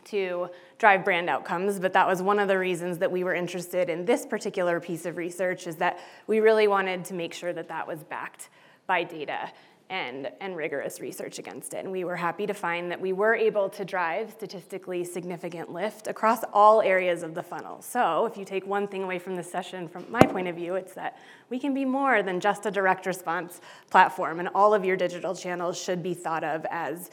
to 0.06 0.48
drive 0.78 1.04
brand 1.04 1.28
outcomes, 1.30 1.78
but 1.78 1.92
that 1.92 2.06
was 2.06 2.22
one 2.22 2.38
of 2.38 2.48
the 2.48 2.58
reasons 2.58 2.98
that 2.98 3.10
we 3.10 3.24
were 3.24 3.34
interested 3.34 3.88
in 3.88 4.04
this 4.04 4.26
particular 4.26 4.80
piece 4.80 5.06
of 5.06 5.16
research 5.16 5.66
is 5.66 5.76
that 5.76 5.98
we 6.26 6.40
really 6.40 6.68
wanted 6.68 7.04
to 7.06 7.14
make 7.14 7.32
sure 7.32 7.52
that 7.52 7.68
that 7.68 7.86
was 7.86 8.04
backed 8.04 8.48
by 8.86 9.02
data 9.02 9.50
and, 9.88 10.30
and 10.40 10.56
rigorous 10.56 11.00
research 11.00 11.38
against 11.38 11.72
it. 11.72 11.78
And 11.78 11.92
we 11.92 12.04
were 12.04 12.16
happy 12.16 12.46
to 12.46 12.54
find 12.54 12.90
that 12.90 13.00
we 13.00 13.12
were 13.12 13.34
able 13.34 13.68
to 13.70 13.84
drive 13.84 14.32
statistically 14.32 15.04
significant 15.04 15.72
lift 15.72 16.08
across 16.08 16.40
all 16.52 16.82
areas 16.82 17.22
of 17.22 17.34
the 17.34 17.42
funnel. 17.42 17.80
So 17.82 18.26
if 18.26 18.36
you 18.36 18.44
take 18.44 18.66
one 18.66 18.88
thing 18.88 19.04
away 19.04 19.18
from 19.18 19.36
this 19.36 19.50
session, 19.50 19.88
from 19.88 20.04
my 20.10 20.20
point 20.20 20.48
of 20.48 20.56
view, 20.56 20.74
it's 20.74 20.94
that 20.94 21.18
we 21.50 21.58
can 21.58 21.72
be 21.72 21.84
more 21.84 22.22
than 22.22 22.40
just 22.40 22.66
a 22.66 22.70
direct 22.70 23.06
response 23.06 23.60
platform, 23.90 24.40
and 24.40 24.48
all 24.54 24.74
of 24.74 24.84
your 24.84 24.96
digital 24.96 25.34
channels 25.34 25.80
should 25.80 26.02
be 26.02 26.14
thought 26.14 26.42
of 26.42 26.66
as 26.70 27.10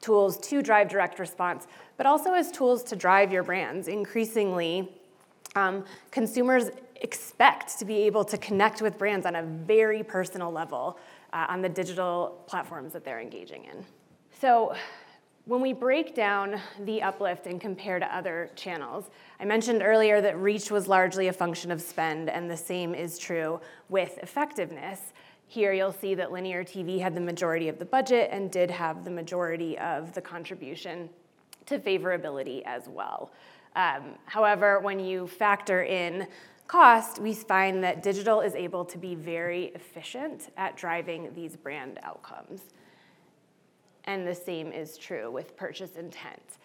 tools 0.00 0.38
to 0.38 0.62
drive 0.62 0.88
direct 0.88 1.18
response, 1.18 1.66
but 1.96 2.06
also 2.06 2.34
as 2.34 2.50
tools 2.50 2.82
to 2.84 2.96
drive 2.96 3.32
your 3.32 3.42
brands. 3.42 3.88
Increasingly, 3.88 4.88
um, 5.56 5.84
consumers 6.10 6.70
expect 6.96 7.78
to 7.78 7.84
be 7.84 8.02
able 8.02 8.24
to 8.24 8.38
connect 8.38 8.82
with 8.82 8.98
brands 8.98 9.26
on 9.26 9.36
a 9.36 9.42
very 9.42 10.02
personal 10.02 10.50
level 10.50 10.98
uh, 11.32 11.46
on 11.48 11.62
the 11.62 11.68
digital 11.68 12.42
platforms 12.46 12.92
that 12.92 13.04
they're 13.04 13.20
engaging 13.20 13.64
in. 13.64 13.84
So 14.40 14.74
when 15.48 15.62
we 15.62 15.72
break 15.72 16.14
down 16.14 16.60
the 16.84 17.00
uplift 17.00 17.46
and 17.46 17.58
compare 17.58 17.98
to 17.98 18.14
other 18.14 18.50
channels, 18.54 19.10
I 19.40 19.46
mentioned 19.46 19.82
earlier 19.82 20.20
that 20.20 20.38
reach 20.38 20.70
was 20.70 20.88
largely 20.88 21.28
a 21.28 21.32
function 21.32 21.70
of 21.70 21.80
spend, 21.80 22.28
and 22.28 22.50
the 22.50 22.56
same 22.56 22.94
is 22.94 23.18
true 23.18 23.60
with 23.88 24.18
effectiveness. 24.18 25.12
Here 25.50 25.72
you'll 25.72 25.92
see 25.92 26.14
that 26.14 26.30
linear 26.30 26.62
TV 26.62 27.00
had 27.00 27.14
the 27.14 27.22
majority 27.22 27.68
of 27.68 27.78
the 27.78 27.86
budget 27.86 28.28
and 28.30 28.50
did 28.50 28.70
have 28.70 29.02
the 29.04 29.10
majority 29.10 29.78
of 29.78 30.12
the 30.12 30.20
contribution 30.20 31.08
to 31.64 31.78
favorability 31.78 32.62
as 32.66 32.86
well. 32.86 33.30
Um, 33.74 34.16
however, 34.26 34.78
when 34.80 35.00
you 35.00 35.26
factor 35.26 35.84
in 35.84 36.26
cost, 36.66 37.18
we 37.18 37.32
find 37.32 37.82
that 37.82 38.02
digital 38.02 38.42
is 38.42 38.54
able 38.54 38.84
to 38.84 38.98
be 38.98 39.14
very 39.14 39.72
efficient 39.74 40.52
at 40.58 40.76
driving 40.76 41.32
these 41.34 41.56
brand 41.56 41.98
outcomes. 42.02 42.60
And 44.04 44.26
the 44.26 44.34
same 44.34 44.70
is 44.70 44.98
true 44.98 45.30
with 45.30 45.56
purchase 45.56 45.96
intent. 45.96 46.58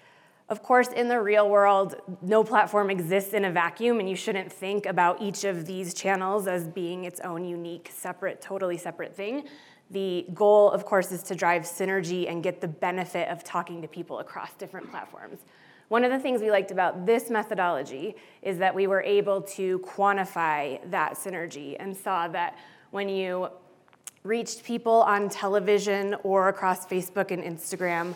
Of 0.50 0.62
course, 0.62 0.90
in 0.90 1.08
the 1.08 1.22
real 1.22 1.50
world, 1.50 1.96
no 2.22 2.44
platform 2.44 2.90
exists 2.90 3.34
in 3.34 3.46
a 3.46 3.52
vacuum, 3.52 4.00
and 4.00 4.10
you 4.10 4.16
shouldn't 4.16 4.52
think 4.52 4.86
about 4.86 5.22
each 5.22 5.46
of 5.46 5.66
these 5.66 5.94
channels 5.94 6.48
as 6.48 6.68
being 6.68 7.06
its 7.06 7.22
own 7.22 7.46
unique, 7.46 7.90
separate, 7.92 8.42
totally 8.42 8.78
separate 8.78 9.16
thing. 9.16 9.46
The 9.92 10.26
goal, 10.34 10.70
of 10.72 10.86
course, 10.86 11.12
is 11.12 11.24
to 11.24 11.36
drive 11.36 11.64
synergy 11.64 12.30
and 12.30 12.44
get 12.44 12.60
the 12.60 12.68
benefit 12.68 13.30
of 13.30 13.44
talking 13.44 13.82
to 13.84 13.88
people 13.88 14.20
across 14.20 14.54
different 14.54 14.92
platforms. 14.92 15.40
One 15.88 16.04
of 16.04 16.12
the 16.12 16.20
things 16.20 16.42
we 16.42 16.52
liked 16.52 16.72
about 16.72 17.06
this 17.06 17.30
methodology 17.30 18.16
is 18.42 18.58
that 18.58 18.74
we 18.74 18.88
were 18.88 19.02
able 19.02 19.42
to 19.42 19.80
quantify 19.80 20.80
that 20.90 21.14
synergy 21.14 21.78
and 21.80 21.96
saw 21.96 22.28
that 22.30 22.58
when 22.92 23.08
you 23.08 23.50
reached 24.24 24.64
people 24.64 25.04
on 25.04 25.30
television 25.30 26.16
or 26.24 26.50
across 26.50 26.86
Facebook 26.86 27.32
and 27.32 27.44
Instagram 27.44 28.16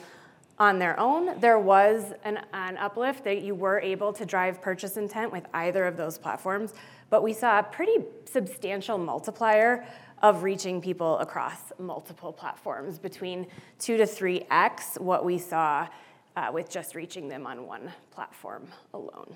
on 0.59 0.79
their 0.79 0.99
own, 0.99 1.39
there 1.39 1.59
was 1.59 2.13
an, 2.23 2.39
an, 2.53 2.77
uplift 2.77 3.23
that 3.23 3.43
you 3.43 3.53
were 3.53 3.79
able 3.79 4.11
to 4.13 4.25
drive 4.25 4.61
purchase 4.61 4.97
intent 4.97 5.31
with 5.31 5.45
either 5.53 5.85
of 5.85 5.97
those 5.97 6.17
platforms. 6.17 6.73
But 7.09 7.21
we 7.21 7.33
saw 7.33 7.59
a 7.59 7.63
pretty 7.63 8.03
substantial 8.25 8.97
multiplier 8.97 9.85
of 10.23 10.41
reaching 10.41 10.81
people 10.81 11.19
across 11.19 11.71
multiple 11.77 12.33
platforms 12.33 12.97
between 12.97 13.45
two 13.77 13.97
to 13.97 14.07
three 14.07 14.45
X 14.49 14.95
what 14.99 15.23
we 15.23 15.37
saw 15.37 15.87
uh, 16.35 16.49
with 16.51 16.69
just 16.69 16.95
reaching 16.95 17.27
them 17.27 17.45
on 17.45 17.67
one 17.67 17.91
platform 18.11 18.67
alone. 18.93 19.35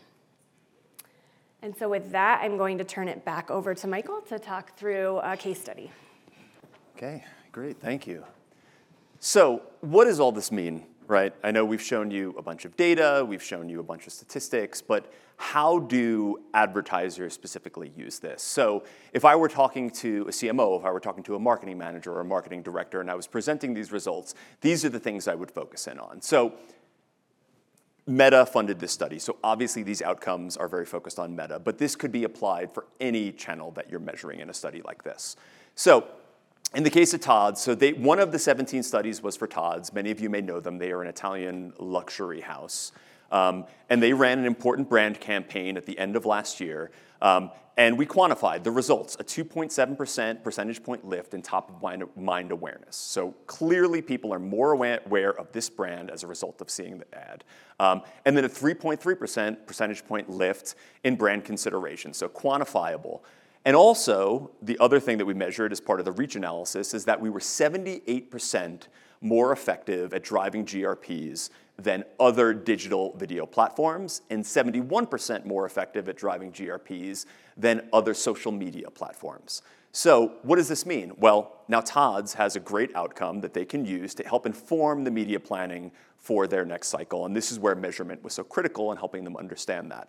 And 1.62 1.76
so 1.78 1.88
with 1.88 2.12
that, 2.12 2.42
I'm 2.42 2.58
going 2.58 2.80
to 2.80 2.84
turn 2.84 3.08
it 3.08 3.24
back 3.24 3.52
over 3.52 3.76
to 3.76 3.88
Michael 3.88 4.22
to 4.22 4.40
talk 4.40 4.76
through 4.76 5.20
a 5.20 5.38
case 5.38 5.62
study. 5.62 5.92
Okay, 6.98 7.24
great, 7.52 7.80
thank 7.80 8.08
you. 8.08 8.24
So 9.20 9.62
what 9.82 10.06
does 10.06 10.20
all 10.20 10.32
this 10.32 10.52
mean, 10.52 10.84
right? 11.12 11.34
I 11.44 11.52
know 11.52 11.66
we've 11.66 11.82
shown 11.82 12.10
you 12.10 12.34
a 12.38 12.42
bunch 12.42 12.64
of 12.64 12.78
data, 12.78 13.26
we've 13.28 13.44
shown 13.44 13.68
you 13.68 13.82
a 13.82 13.84
bunch 13.84 14.08
of 14.08 14.14
statistics, 14.14 14.82
but 14.82 15.12
how 15.36 15.80
do 15.80 16.40
advertisers 16.54 17.34
specifically 17.34 17.92
use 17.98 18.20
this? 18.20 18.42
So 18.42 18.86
if 19.12 19.26
I 19.26 19.36
were 19.36 19.50
talking 19.50 19.90
to 19.90 20.22
a 20.22 20.32
CMO, 20.32 20.80
if 20.80 20.86
I 20.86 20.92
were 20.92 21.02
talking 21.02 21.22
to 21.24 21.36
a 21.36 21.40
marketing 21.40 21.78
manager 21.78 22.14
or 22.14 22.22
a 22.22 22.26
marketing 22.26 22.62
director 22.62 23.02
and 23.02 23.12
I 23.12 23.16
was 23.16 23.28
presenting 23.28 23.74
these 23.74 23.92
results, 23.92 24.36
these 24.62 24.86
are 24.86 24.90
the 24.90 25.00
things 25.00 25.28
I 25.28 25.36
would 25.36 25.52
focus 25.52 25.86
in 25.88 26.00
on. 26.00 26.22
So 26.22 26.54
Meta 28.08 28.46
funded 28.46 28.80
this 28.80 28.94
study, 28.94 29.20
so 29.20 29.36
obviously 29.44 29.84
these 29.84 30.02
outcomes 30.02 30.56
are 30.56 30.70
very 30.70 30.86
focused 30.86 31.20
on 31.20 31.36
Meta, 31.36 31.60
but 31.60 31.78
this 31.78 31.94
could 31.96 32.14
be 32.14 32.24
applied 32.24 32.74
for 32.74 32.86
any 33.02 33.34
channel 33.34 33.72
that 33.72 33.92
you're 33.92 34.00
measuring 34.00 34.40
in 34.40 34.50
a 34.50 34.54
study 34.54 34.82
like 34.86 35.04
this. 35.04 35.36
So 35.76 36.08
in 36.74 36.84
the 36.84 36.90
case 36.90 37.14
of 37.14 37.20
Tod's, 37.20 37.60
so 37.60 37.76
they, 37.76 37.94
one 37.94 38.20
of 38.20 38.32
the 38.32 38.40
17 38.40 38.84
studies 38.84 39.22
was 39.22 39.36
for 39.36 39.48
Tod's. 39.48 39.92
Many 39.92 40.12
of 40.12 40.20
you 40.20 40.30
may 40.30 40.42
know 40.42 40.60
them. 40.60 40.78
They 40.78 40.92
are 40.92 41.02
an 41.02 41.08
Italian 41.08 41.74
luxury 41.78 42.42
house. 42.42 42.92
Um, 43.32 43.66
and 43.90 44.02
they 44.02 44.14
ran 44.14 44.40
an 44.40 44.46
important 44.46 44.90
brand 44.90 45.20
campaign 45.20 45.78
at 45.78 45.86
the 45.86 45.98
end 45.98 46.16
of 46.16 46.26
last 46.26 46.60
year. 46.60 46.92
Um, 47.22 47.52
and 47.78 47.98
we 47.98 48.06
quantified 48.06 48.64
the 48.64 48.72
results 48.72 49.16
a 49.20 49.24
2.7% 49.24 50.44
percentage 50.44 50.84
point 50.84 51.06
lift 51.06 51.34
in 51.34 51.42
top 51.42 51.70
of 51.70 52.16
mind 52.16 52.52
awareness. 52.52 52.96
So 52.96 53.32
clearly, 53.48 54.02
people 54.02 54.34
are 54.34 54.40
more 54.40 54.74
aware 54.74 55.34
of 55.34 55.52
this 55.54 55.70
brand 55.70 56.12
as 56.12 56.24
a 56.24 56.28
result 56.28 56.62
of 56.62 56.70
seeing 56.70 57.00
the 57.00 57.06
ad. 57.18 57.44
Um, 57.80 58.02
and 58.26 58.36
then 58.36 58.44
a 58.44 58.50
3.3% 58.50 59.66
percentage 59.66 60.06
point 60.06 60.30
lift 60.30 60.76
in 61.04 61.16
brand 61.16 61.46
consideration, 61.46 62.14
so 62.14 62.28
quantifiable. 62.28 63.22
And 63.64 63.76
also, 63.76 64.52
the 64.62 64.78
other 64.80 65.00
thing 65.00 65.18
that 65.20 65.26
we 65.26 65.36
measured 65.36 65.72
as 65.72 65.80
part 65.80 66.00
of 66.00 66.06
the 66.06 66.12
reach 66.12 66.36
analysis 66.36 66.94
is 66.94 67.06
that 67.06 67.22
we 67.22 67.30
were 67.30 67.40
78% 67.40 68.88
more 69.22 69.52
effective 69.52 70.14
at 70.14 70.24
driving 70.24 70.66
GRPs 70.66 71.52
than 71.78 72.04
other 72.20 72.54
digital 72.54 73.16
video 73.18 73.46
platforms, 73.46 74.22
and 74.30 74.44
71% 74.44 75.46
more 75.46 75.66
effective 75.66 76.10
at 76.10 76.16
driving 76.18 76.52
GRPs 76.52 77.26
than 77.56 77.88
other 77.94 78.14
social 78.14 78.52
media 78.52 78.90
platforms. 78.90 79.62
So, 79.92 80.38
what 80.44 80.56
does 80.56 80.70
this 80.70 80.86
mean? 80.86 81.12
Well, 81.18 81.64
now 81.68 81.82
Tod's 81.82 82.34
has 82.36 82.56
a 82.56 82.60
great 82.60 82.96
outcome 82.96 83.42
that 83.42 83.54
they 83.54 83.66
can 83.66 83.86
use 83.86 84.16
to 84.16 84.24
help 84.24 84.46
inform 84.46 85.04
the 85.04 85.12
media 85.12 85.40
planning 85.40 85.92
for 86.18 86.48
their 86.48 86.66
next 86.66 86.88
cycle, 86.88 87.26
and 87.26 87.36
this 87.36 87.52
is 87.52 87.60
where 87.60 87.76
measurement 87.76 88.24
was 88.24 88.34
so 88.34 88.44
critical 88.44 88.92
in 88.92 88.98
helping 88.98 89.24
them 89.24 89.36
understand 89.36 89.92
that. 89.92 90.08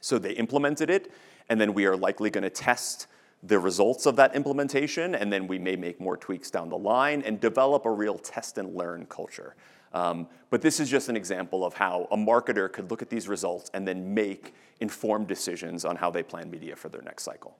So, 0.00 0.18
they 0.18 0.32
implemented 0.32 0.90
it, 0.90 1.12
and 1.48 1.60
then 1.60 1.74
we 1.74 1.86
are 1.86 1.96
likely 1.96 2.30
going 2.30 2.42
to 2.42 2.50
test 2.50 3.06
the 3.42 3.58
results 3.58 4.06
of 4.06 4.16
that 4.16 4.34
implementation, 4.34 5.14
and 5.14 5.32
then 5.32 5.46
we 5.46 5.58
may 5.58 5.76
make 5.76 6.00
more 6.00 6.16
tweaks 6.16 6.50
down 6.50 6.70
the 6.70 6.78
line 6.78 7.22
and 7.26 7.40
develop 7.40 7.84
a 7.84 7.90
real 7.90 8.16
test 8.16 8.56
and 8.56 8.74
learn 8.74 9.06
culture. 9.06 9.54
Um, 9.92 10.26
but 10.50 10.62
this 10.62 10.80
is 10.80 10.90
just 10.90 11.08
an 11.08 11.16
example 11.16 11.64
of 11.64 11.74
how 11.74 12.08
a 12.10 12.16
marketer 12.16 12.72
could 12.72 12.90
look 12.90 13.02
at 13.02 13.10
these 13.10 13.28
results 13.28 13.70
and 13.74 13.86
then 13.86 14.14
make 14.14 14.54
informed 14.80 15.28
decisions 15.28 15.84
on 15.84 15.96
how 15.96 16.10
they 16.10 16.22
plan 16.22 16.50
media 16.50 16.74
for 16.74 16.88
their 16.88 17.02
next 17.02 17.22
cycle. 17.22 17.56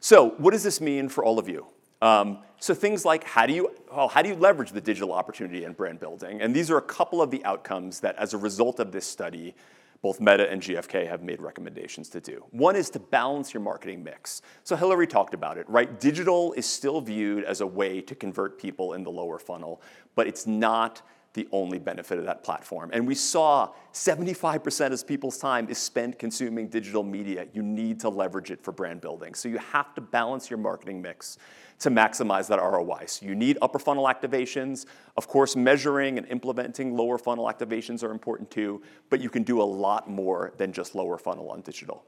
So, 0.00 0.30
what 0.30 0.50
does 0.50 0.64
this 0.64 0.80
mean 0.80 1.08
for 1.08 1.24
all 1.24 1.38
of 1.38 1.48
you? 1.48 1.66
Um, 2.02 2.38
so 2.58 2.74
things 2.74 3.04
like 3.04 3.22
how 3.22 3.46
do 3.46 3.52
you 3.52 3.70
well, 3.94 4.08
how 4.08 4.22
do 4.22 4.28
you 4.28 4.34
leverage 4.34 4.72
the 4.72 4.80
digital 4.80 5.12
opportunity 5.12 5.64
in 5.64 5.72
brand 5.72 6.00
building? 6.00 6.42
And 6.42 6.54
these 6.54 6.68
are 6.70 6.76
a 6.76 6.82
couple 6.82 7.22
of 7.22 7.30
the 7.30 7.44
outcomes 7.44 8.00
that, 8.00 8.16
as 8.16 8.34
a 8.34 8.38
result 8.38 8.80
of 8.80 8.90
this 8.90 9.06
study, 9.06 9.54
both 10.02 10.20
Meta 10.20 10.50
and 10.50 10.60
GfK 10.60 11.08
have 11.08 11.22
made 11.22 11.40
recommendations 11.40 12.08
to 12.10 12.20
do. 12.20 12.44
One 12.50 12.74
is 12.74 12.90
to 12.90 12.98
balance 12.98 13.54
your 13.54 13.62
marketing 13.62 14.02
mix. 14.02 14.42
So 14.64 14.74
Hillary 14.74 15.06
talked 15.06 15.32
about 15.32 15.58
it, 15.58 15.68
right? 15.70 15.98
Digital 16.00 16.52
is 16.54 16.66
still 16.66 17.00
viewed 17.00 17.44
as 17.44 17.60
a 17.60 17.66
way 17.66 18.00
to 18.02 18.14
convert 18.14 18.58
people 18.58 18.94
in 18.94 19.04
the 19.04 19.10
lower 19.10 19.38
funnel, 19.38 19.80
but 20.16 20.26
it's 20.26 20.46
not 20.46 21.02
the 21.34 21.48
only 21.50 21.78
benefit 21.78 22.18
of 22.18 22.24
that 22.26 22.44
platform. 22.44 22.90
And 22.92 23.06
we 23.06 23.14
saw 23.14 23.70
75% 23.94 24.92
of 24.92 25.06
people's 25.06 25.38
time 25.38 25.68
is 25.70 25.78
spent 25.78 26.18
consuming 26.18 26.68
digital 26.68 27.02
media. 27.02 27.46
You 27.52 27.62
need 27.62 28.00
to 28.00 28.08
leverage 28.08 28.50
it 28.50 28.62
for 28.62 28.72
brand 28.72 29.00
building. 29.00 29.34
So 29.34 29.48
you 29.48 29.58
have 29.58 29.94
to 29.94 30.00
balance 30.00 30.50
your 30.50 30.58
marketing 30.58 31.00
mix 31.00 31.38
to 31.78 31.90
maximize 31.90 32.48
that 32.48 32.60
ROI. 32.60 33.06
So 33.06 33.26
you 33.26 33.34
need 33.34 33.58
upper 33.62 33.78
funnel 33.78 34.04
activations. 34.04 34.86
Of 35.16 35.26
course, 35.26 35.56
measuring 35.56 36.18
and 36.18 36.26
implementing 36.28 36.96
lower 36.96 37.18
funnel 37.18 37.46
activations 37.46 38.04
are 38.04 38.10
important 38.10 38.50
too, 38.50 38.82
but 39.08 39.20
you 39.20 39.30
can 39.30 39.42
do 39.42 39.60
a 39.60 39.64
lot 39.64 40.08
more 40.08 40.52
than 40.58 40.72
just 40.72 40.94
lower 40.94 41.18
funnel 41.18 41.50
on 41.50 41.62
digital. 41.62 42.04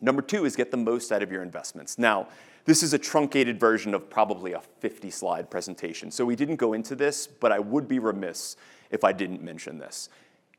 Number 0.00 0.22
two 0.22 0.44
is 0.44 0.56
get 0.56 0.70
the 0.70 0.76
most 0.76 1.10
out 1.12 1.22
of 1.22 1.32
your 1.32 1.42
investments. 1.42 1.98
Now, 1.98 2.28
this 2.64 2.82
is 2.82 2.92
a 2.92 2.98
truncated 2.98 3.60
version 3.60 3.94
of 3.94 4.10
probably 4.10 4.52
a 4.52 4.60
50 4.80 5.10
slide 5.10 5.50
presentation. 5.50 6.10
So 6.10 6.24
we 6.24 6.36
didn't 6.36 6.56
go 6.56 6.72
into 6.72 6.96
this, 6.96 7.26
but 7.26 7.52
I 7.52 7.58
would 7.58 7.86
be 7.86 7.98
remiss 7.98 8.56
if 8.90 9.04
I 9.04 9.12
didn't 9.12 9.42
mention 9.42 9.78
this. 9.78 10.08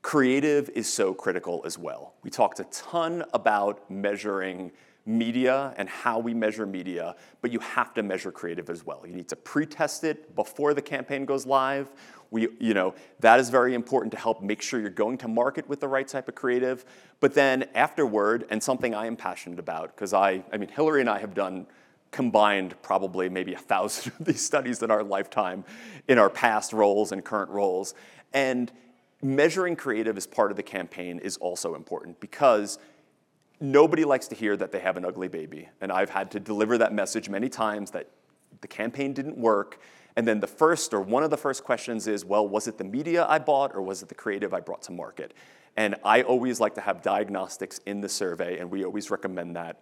Creative 0.02 0.70
is 0.70 0.92
so 0.92 1.14
critical 1.14 1.62
as 1.66 1.78
well. 1.78 2.14
We 2.24 2.30
talked 2.30 2.60
a 2.60 2.64
ton 2.66 3.26
about 3.34 3.92
measuring 3.92 4.72
media 5.08 5.74
and 5.78 5.88
how 5.88 6.20
we 6.20 6.34
measure 6.34 6.66
media, 6.66 7.16
but 7.42 7.52
you 7.52 7.60
have 7.60 7.94
to 7.94 8.04
measure 8.04 8.32
creative 8.32 8.70
as 8.70 8.86
well. 8.86 9.04
You 9.08 9.14
need 9.14 9.30
to 9.30 9.36
pre-test 9.36 10.04
it 10.04 10.36
before 10.36 10.74
the 10.74 10.82
campaign 10.82 11.26
goes 11.26 11.46
live. 11.46 11.90
We, 12.30 12.50
you 12.60 12.74
know, 12.74 12.94
that 13.22 13.40
is 13.40 13.50
very 13.50 13.74
important 13.74 14.12
to 14.12 14.18
help 14.18 14.42
make 14.42 14.62
sure 14.62 14.82
you're 14.82 14.90
going 14.90 15.18
to 15.20 15.30
market 15.30 15.68
with 15.70 15.80
the 15.80 15.88
right 15.88 16.08
type 16.08 16.28
of 16.28 16.36
creative. 16.36 16.84
But 17.22 17.34
then 17.34 17.70
afterward, 17.74 18.46
and 18.50 18.62
something 18.62 18.94
I 18.94 19.06
am 19.06 19.16
passionate 19.16 19.60
about, 19.60 19.96
because 19.96 20.14
I, 20.14 20.44
I 20.52 20.58
mean, 20.58 20.70
Hillary 20.70 21.00
and 21.00 21.10
I 21.10 21.20
have 21.20 21.34
done 21.34 21.68
combined 22.12 22.76
probably 22.82 23.30
maybe 23.30 23.54
a 23.54 23.58
thousand 23.60 24.12
of 24.20 24.26
these 24.26 24.46
studies 24.46 24.84
in 24.84 24.92
our 24.92 25.04
lifetime 25.04 25.64
in 26.08 26.18
our 26.18 26.30
past 26.30 26.74
roles 26.74 27.12
and 27.12 27.24
current 27.24 27.50
roles. 27.50 27.94
And 28.34 28.72
measuring 29.22 29.76
creative 29.76 30.18
as 30.18 30.28
part 30.28 30.52
of 30.52 30.58
the 30.58 30.64
campaign 30.64 31.20
is 31.20 31.38
also 31.38 31.76
important 31.76 32.20
because 32.20 32.78
nobody 33.60 34.06
likes 34.06 34.28
to 34.30 34.36
hear 34.36 34.56
that 34.58 34.72
they 34.72 34.80
have 34.80 34.98
an 34.98 35.06
ugly 35.06 35.28
baby. 35.28 35.70
And 35.82 35.92
I've 35.92 36.10
had 36.10 36.32
to 36.32 36.40
deliver 36.40 36.78
that 36.78 36.94
message 36.94 37.30
many 37.30 37.50
times 37.50 37.92
that 37.92 38.10
the 38.62 38.68
campaign 38.68 39.14
didn't 39.14 39.38
work. 39.38 39.80
And 40.16 40.28
then 40.28 40.40
the 40.40 40.48
first 40.48 40.94
or 40.94 41.02
one 41.02 41.24
of 41.24 41.30
the 41.30 41.38
first 41.38 41.64
questions 41.64 42.08
is, 42.08 42.26
well, 42.26 42.48
was 42.48 42.68
it 42.68 42.78
the 42.78 42.84
media 42.84 43.26
I 43.28 43.40
bought 43.40 43.76
or 43.76 43.82
was 43.82 44.02
it 44.02 44.10
the 44.10 44.16
creative 44.16 44.54
I 44.54 44.60
brought 44.60 44.82
to 44.84 44.92
market? 44.92 45.34
And 45.76 45.96
I 46.04 46.24
always 46.24 46.60
like 46.60 46.74
to 46.76 46.82
have 46.82 47.04
diagnostics 47.04 47.80
in 47.86 48.02
the 48.02 48.10
survey, 48.10 48.58
and 48.58 48.72
we 48.72 48.84
always 48.84 49.12
recommend 49.12 49.56
that. 49.56 49.80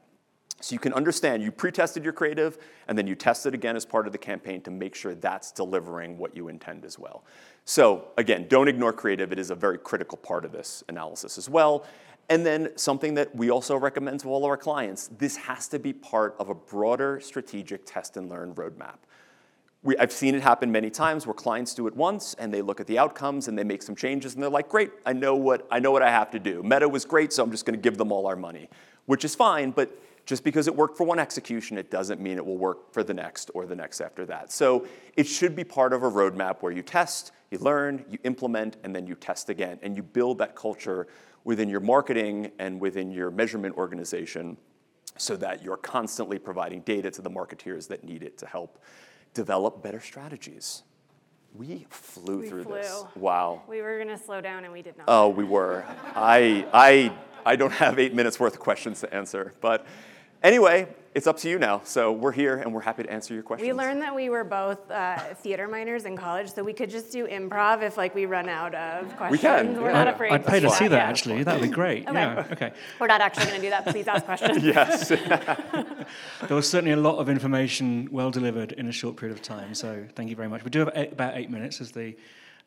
So 0.62 0.74
you 0.74 0.80
can 0.80 0.94
understand 0.94 1.44
you 1.44 1.52
pre-tested 1.52 2.04
your 2.04 2.14
creative 2.14 2.58
and 2.88 2.98
then 2.98 3.08
you 3.08 3.16
test 3.16 3.46
it 3.46 3.54
again 3.54 3.76
as 3.76 3.86
part 3.86 4.08
of 4.08 4.14
the 4.14 4.18
campaign 4.18 4.62
to 4.62 4.72
make 4.72 4.96
sure 4.96 5.14
that's 5.14 5.52
delivering 5.52 6.18
what 6.18 6.36
you 6.36 6.48
intend 6.48 6.86
as 6.86 6.98
well. 6.98 7.24
So 7.66 8.08
again, 8.18 8.48
don't 8.48 8.68
ignore 8.68 8.94
creative. 8.94 9.32
It 9.32 9.40
is 9.40 9.52
a 9.52 9.56
very 9.56 9.78
critical 9.78 10.18
part 10.18 10.46
of 10.46 10.52
this 10.52 10.84
analysis 10.88 11.38
as 11.38 11.50
well. 11.50 11.86
And 12.30 12.46
then 12.46 12.70
something 12.76 13.14
that 13.16 13.36
we 13.36 13.52
also 13.52 13.78
recommend 13.78 14.22
to 14.22 14.30
all 14.30 14.46
of 14.46 14.50
our 14.50 14.58
clients, 14.58 15.10
this 15.20 15.36
has 15.38 15.68
to 15.68 15.80
be 15.80 15.94
part 15.94 16.36
of 16.40 16.50
a 16.50 16.56
broader 16.56 17.20
strategic 17.20 17.86
test 17.86 18.18
and 18.18 18.30
learn 18.30 18.56
roadmap. 18.56 18.98
We, 19.84 19.96
I've 19.98 20.12
seen 20.12 20.34
it 20.34 20.42
happen 20.42 20.72
many 20.72 20.90
times 20.90 21.28
where 21.28 21.36
clients 21.36 21.76
do 21.76 21.86
it 21.86 21.96
once 21.96 22.34
and 22.40 22.52
they 22.52 22.64
look 22.64 22.80
at 22.80 22.88
the 22.88 22.98
outcomes 22.98 23.48
and 23.48 23.56
they 23.56 23.64
make 23.64 23.84
some 23.84 23.96
changes 23.96 24.34
and 24.34 24.42
they're 24.42 24.50
like, 24.50 24.70
great, 24.70 24.90
I 25.06 25.14
know 25.14 25.36
what, 25.36 25.68
I 25.70 25.80
know 25.80 25.92
what 25.92 26.02
I 26.02 26.10
have 26.10 26.32
to 26.32 26.40
do. 26.40 26.64
Meta 26.64 26.90
was 26.90 27.06
great, 27.06 27.32
so 27.32 27.44
I'm 27.44 27.52
just 27.52 27.66
gonna 27.66 27.78
give 27.78 28.00
them 28.00 28.12
all 28.12 28.26
our 28.26 28.36
money, 28.36 28.70
which 29.06 29.24
is 29.24 29.36
fine, 29.36 29.70
but 29.70 29.96
just 30.26 30.44
because 30.44 30.68
it 30.68 30.76
worked 30.76 30.98
for 30.98 31.04
one 31.04 31.20
execution, 31.20 31.78
it 31.78 31.92
doesn't 31.92 32.20
mean 32.20 32.38
it 32.38 32.46
will 32.46 32.58
work 32.58 32.92
for 32.92 33.04
the 33.04 33.14
next 33.14 33.52
or 33.54 33.66
the 33.66 33.76
next 33.76 34.02
after 34.02 34.26
that. 34.26 34.52
So 34.52 34.88
it 35.16 35.28
should 35.28 35.56
be 35.56 35.64
part 35.64 35.94
of 35.94 36.04
a 36.04 36.10
roadmap 36.10 36.62
where 36.62 36.72
you 36.72 36.82
test, 36.82 37.32
you 37.52 37.60
learn, 37.60 38.04
you 38.10 38.18
implement, 38.24 38.78
and 38.84 38.96
then 38.96 39.06
you 39.06 39.16
test 39.16 39.50
again. 39.50 39.80
And 39.84 39.96
you 39.96 40.02
build 40.02 40.40
that 40.40 40.56
culture 40.56 41.08
within 41.44 41.70
your 41.70 41.80
marketing 41.80 42.52
and 42.58 42.80
within 42.80 43.12
your 43.12 43.30
measurement 43.30 43.78
organization 43.78 44.58
so 45.18 45.36
that 45.38 45.64
you're 45.64 45.78
constantly 45.78 46.40
providing 46.40 46.82
data 46.82 47.12
to 47.12 47.22
the 47.22 47.30
marketeers 47.30 47.88
that 47.88 48.04
need 48.04 48.24
it 48.24 48.38
to 48.40 48.48
help 48.48 48.84
develop 49.34 49.84
better 49.84 50.00
strategies. 50.00 50.84
We 51.58 51.86
flew 51.90 52.40
We 52.40 52.50
through 52.50 52.64
flew. 52.64 52.76
this. 52.76 53.04
Wow. 53.16 53.62
We 53.68 53.82
were 53.82 53.96
going 54.04 54.16
to 54.18 54.22
slow 54.22 54.42
down 54.42 54.64
and 54.66 54.74
we 54.74 54.82
did 54.82 54.98
not. 54.98 55.06
Oh, 55.08 55.30
we 55.30 55.44
were. 55.44 55.86
I, 56.16 56.66
I, 56.74 57.16
I 57.46 57.56
don't 57.56 57.72
have 57.72 57.98
eight 58.00 58.14
minutes 58.14 58.40
worth 58.40 58.54
of 58.56 58.60
questions 58.60 59.00
to 59.02 59.14
answer. 59.14 59.54
But 59.62 59.86
anyway, 60.44 60.88
it's 61.16 61.28
up 61.28 61.38
to 61.38 61.50
you 61.50 61.58
now. 61.58 61.82
So 61.86 62.12
we're 62.12 62.34
here 62.34 62.58
and 62.58 62.74
we're 62.74 62.82
happy 62.82 63.04
to 63.04 63.10
answer 63.10 63.34
your 63.34 63.42
questions. 63.42 63.66
We 63.66 63.74
learned 63.74 64.02
that 64.02 64.14
we 64.14 64.28
were 64.30 64.44
both 64.44 64.92
uh, 64.92 65.18
theater 65.36 65.66
minors 65.66 66.04
in 66.04 66.18
college, 66.18 66.54
so 66.54 66.62
we 66.62 66.74
could 66.74 66.90
just 66.90 67.10
do 67.12 67.26
improv 67.26 67.82
if 67.84 67.96
like 67.98 68.14
we 68.14 68.26
run 68.26 68.50
out 68.50 68.76
of 68.76 69.16
questions. 69.16 69.42
can, 69.42 69.82
We're 69.82 69.92
yeah. 69.92 69.94
not 69.94 70.08
I'd- 70.08 70.16
afraid. 70.16 70.32
I'd 70.34 70.46
pay 70.46 70.60
to 70.60 70.70
see 70.70 70.90
that 70.90 70.98
yeah. 70.98 71.10
actually. 71.10 71.44
That 71.44 71.60
would 71.62 71.70
be 71.70 71.74
great. 71.74 72.06
Okay. 72.08 72.14
Yeah. 72.14 72.48
Okay. 72.52 72.74
We're 73.00 73.08
not 73.08 73.22
actually 73.22 73.46
going 73.46 73.62
to 73.62 73.62
do 73.62 73.70
that. 73.70 73.86
Please 73.86 74.08
ask 74.08 74.26
questions. 74.26 74.62
Yes. 74.64 75.10
There 76.48 76.56
was 76.56 76.70
certainly 76.70 76.92
a 76.92 76.98
lot 76.98 77.18
of 77.18 77.30
information 77.30 78.08
well 78.12 78.30
delivered 78.30 78.74
in 78.74 78.88
a 78.88 78.92
short 78.92 79.16
period 79.16 79.36
of 79.38 79.42
time. 79.42 79.74
So 79.74 80.06
thank 80.16 80.30
you 80.30 80.36
very 80.36 80.50
much. 80.50 80.64
We 80.64 80.70
do 80.70 80.80
have 80.80 80.92
eight, 80.96 81.14
about 81.14 81.36
eight 81.38 81.50
minutes, 81.50 81.82
as 81.82 81.92
the 81.92 82.16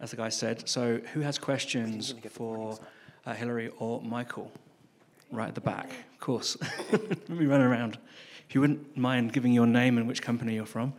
as 0.01 0.11
the 0.11 0.17
guy 0.17 0.29
said. 0.31 0.69
So 0.69 1.01
who 1.13 1.21
has 1.21 1.39
questions 1.39 2.15
for 2.31 2.79
uh, 3.27 3.35
Hillary 3.35 3.71
or 3.79 4.01
Michael? 4.01 4.51
Right 5.31 5.49
at 5.49 5.55
the 5.55 5.61
back, 5.61 5.91
of 5.91 6.21
course. 6.21 6.57
Let 6.93 7.29
me 7.29 7.47
run 7.47 7.61
around. 7.61 7.99
If 8.49 8.55
you 8.55 8.63
wouldn't 8.63 8.97
mind 8.97 9.33
giving 9.33 9.53
your 9.53 9.67
name 9.67 9.99
and 9.99 10.09
which 10.09 10.23
company 10.23 10.55
you're 10.55 10.65
from. 10.67 10.95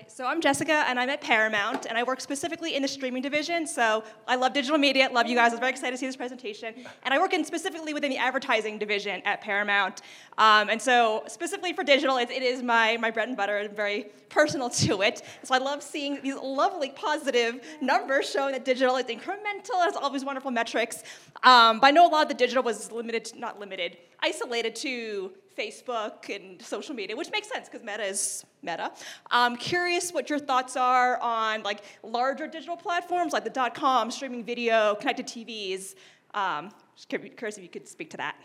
Hi, 0.00 0.06
so 0.08 0.26
I'm 0.26 0.40
Jessica, 0.40 0.84
and 0.88 0.98
I'm 0.98 1.10
at 1.10 1.20
Paramount, 1.20 1.84
and 1.84 1.98
I 1.98 2.04
work 2.04 2.22
specifically 2.22 2.74
in 2.74 2.80
the 2.80 2.88
streaming 2.88 3.22
division. 3.22 3.66
So 3.66 4.02
I 4.26 4.36
love 4.36 4.54
digital 4.54 4.78
media, 4.78 5.08
love 5.12 5.26
you 5.26 5.36
guys. 5.36 5.50
I 5.50 5.56
was 5.56 5.60
very 5.60 5.70
excited 5.70 5.90
to 5.90 5.98
see 5.98 6.06
this 6.06 6.16
presentation, 6.16 6.74
and 7.02 7.12
I 7.12 7.18
work 7.18 7.34
in 7.34 7.44
specifically 7.44 7.92
within 7.92 8.10
the 8.10 8.16
advertising 8.16 8.78
division 8.78 9.20
at 9.26 9.42
Paramount. 9.42 10.00
Um, 10.38 10.70
and 10.70 10.80
so 10.80 11.24
specifically 11.26 11.74
for 11.74 11.84
digital, 11.84 12.16
it, 12.16 12.30
it 12.30 12.42
is 12.42 12.62
my 12.62 12.96
my 12.96 13.10
bread 13.10 13.28
and 13.28 13.36
butter, 13.36 13.58
and 13.58 13.76
very 13.76 14.06
personal 14.30 14.70
to 14.84 15.02
it. 15.02 15.22
So 15.42 15.54
I 15.54 15.58
love 15.58 15.82
seeing 15.82 16.22
these 16.22 16.36
lovely 16.36 16.90
positive 16.90 17.60
numbers 17.82 18.30
showing 18.30 18.52
that 18.52 18.64
digital 18.64 18.96
is 18.96 19.04
incremental, 19.04 19.82
has 19.84 19.96
all 19.96 20.08
these 20.08 20.24
wonderful 20.24 20.50
metrics. 20.50 21.02
Um, 21.42 21.80
but 21.80 21.88
I 21.88 21.90
know 21.90 22.06
a 22.06 22.10
lot 22.10 22.22
of 22.22 22.28
the 22.28 22.34
digital 22.34 22.62
was 22.62 22.90
limited, 22.90 23.32
not 23.36 23.60
limited, 23.60 23.98
isolated 24.20 24.76
to 24.76 25.32
Facebook 25.56 26.34
and 26.34 26.60
social 26.62 26.94
media, 26.94 27.16
which 27.16 27.30
makes 27.30 27.48
sense 27.48 27.68
because 27.68 27.84
Meta 27.84 28.04
is 28.04 28.44
Meta. 28.62 28.92
I'm 29.30 29.56
curious 29.56 30.12
what 30.12 30.30
your 30.30 30.38
thoughts 30.38 30.76
are 30.76 31.20
on 31.20 31.62
like 31.62 31.82
larger 32.02 32.46
digital 32.46 32.76
platforms 32.76 33.32
like 33.32 33.44
the 33.44 33.50
dot 33.50 33.74
com, 33.74 34.10
streaming 34.10 34.44
video, 34.44 34.94
connected 34.96 35.26
TVs. 35.26 35.94
Um, 36.34 36.70
curious 37.08 37.56
if 37.56 37.62
you 37.62 37.68
could 37.68 37.88
speak 37.88 38.10
to 38.10 38.16
that. 38.16 38.36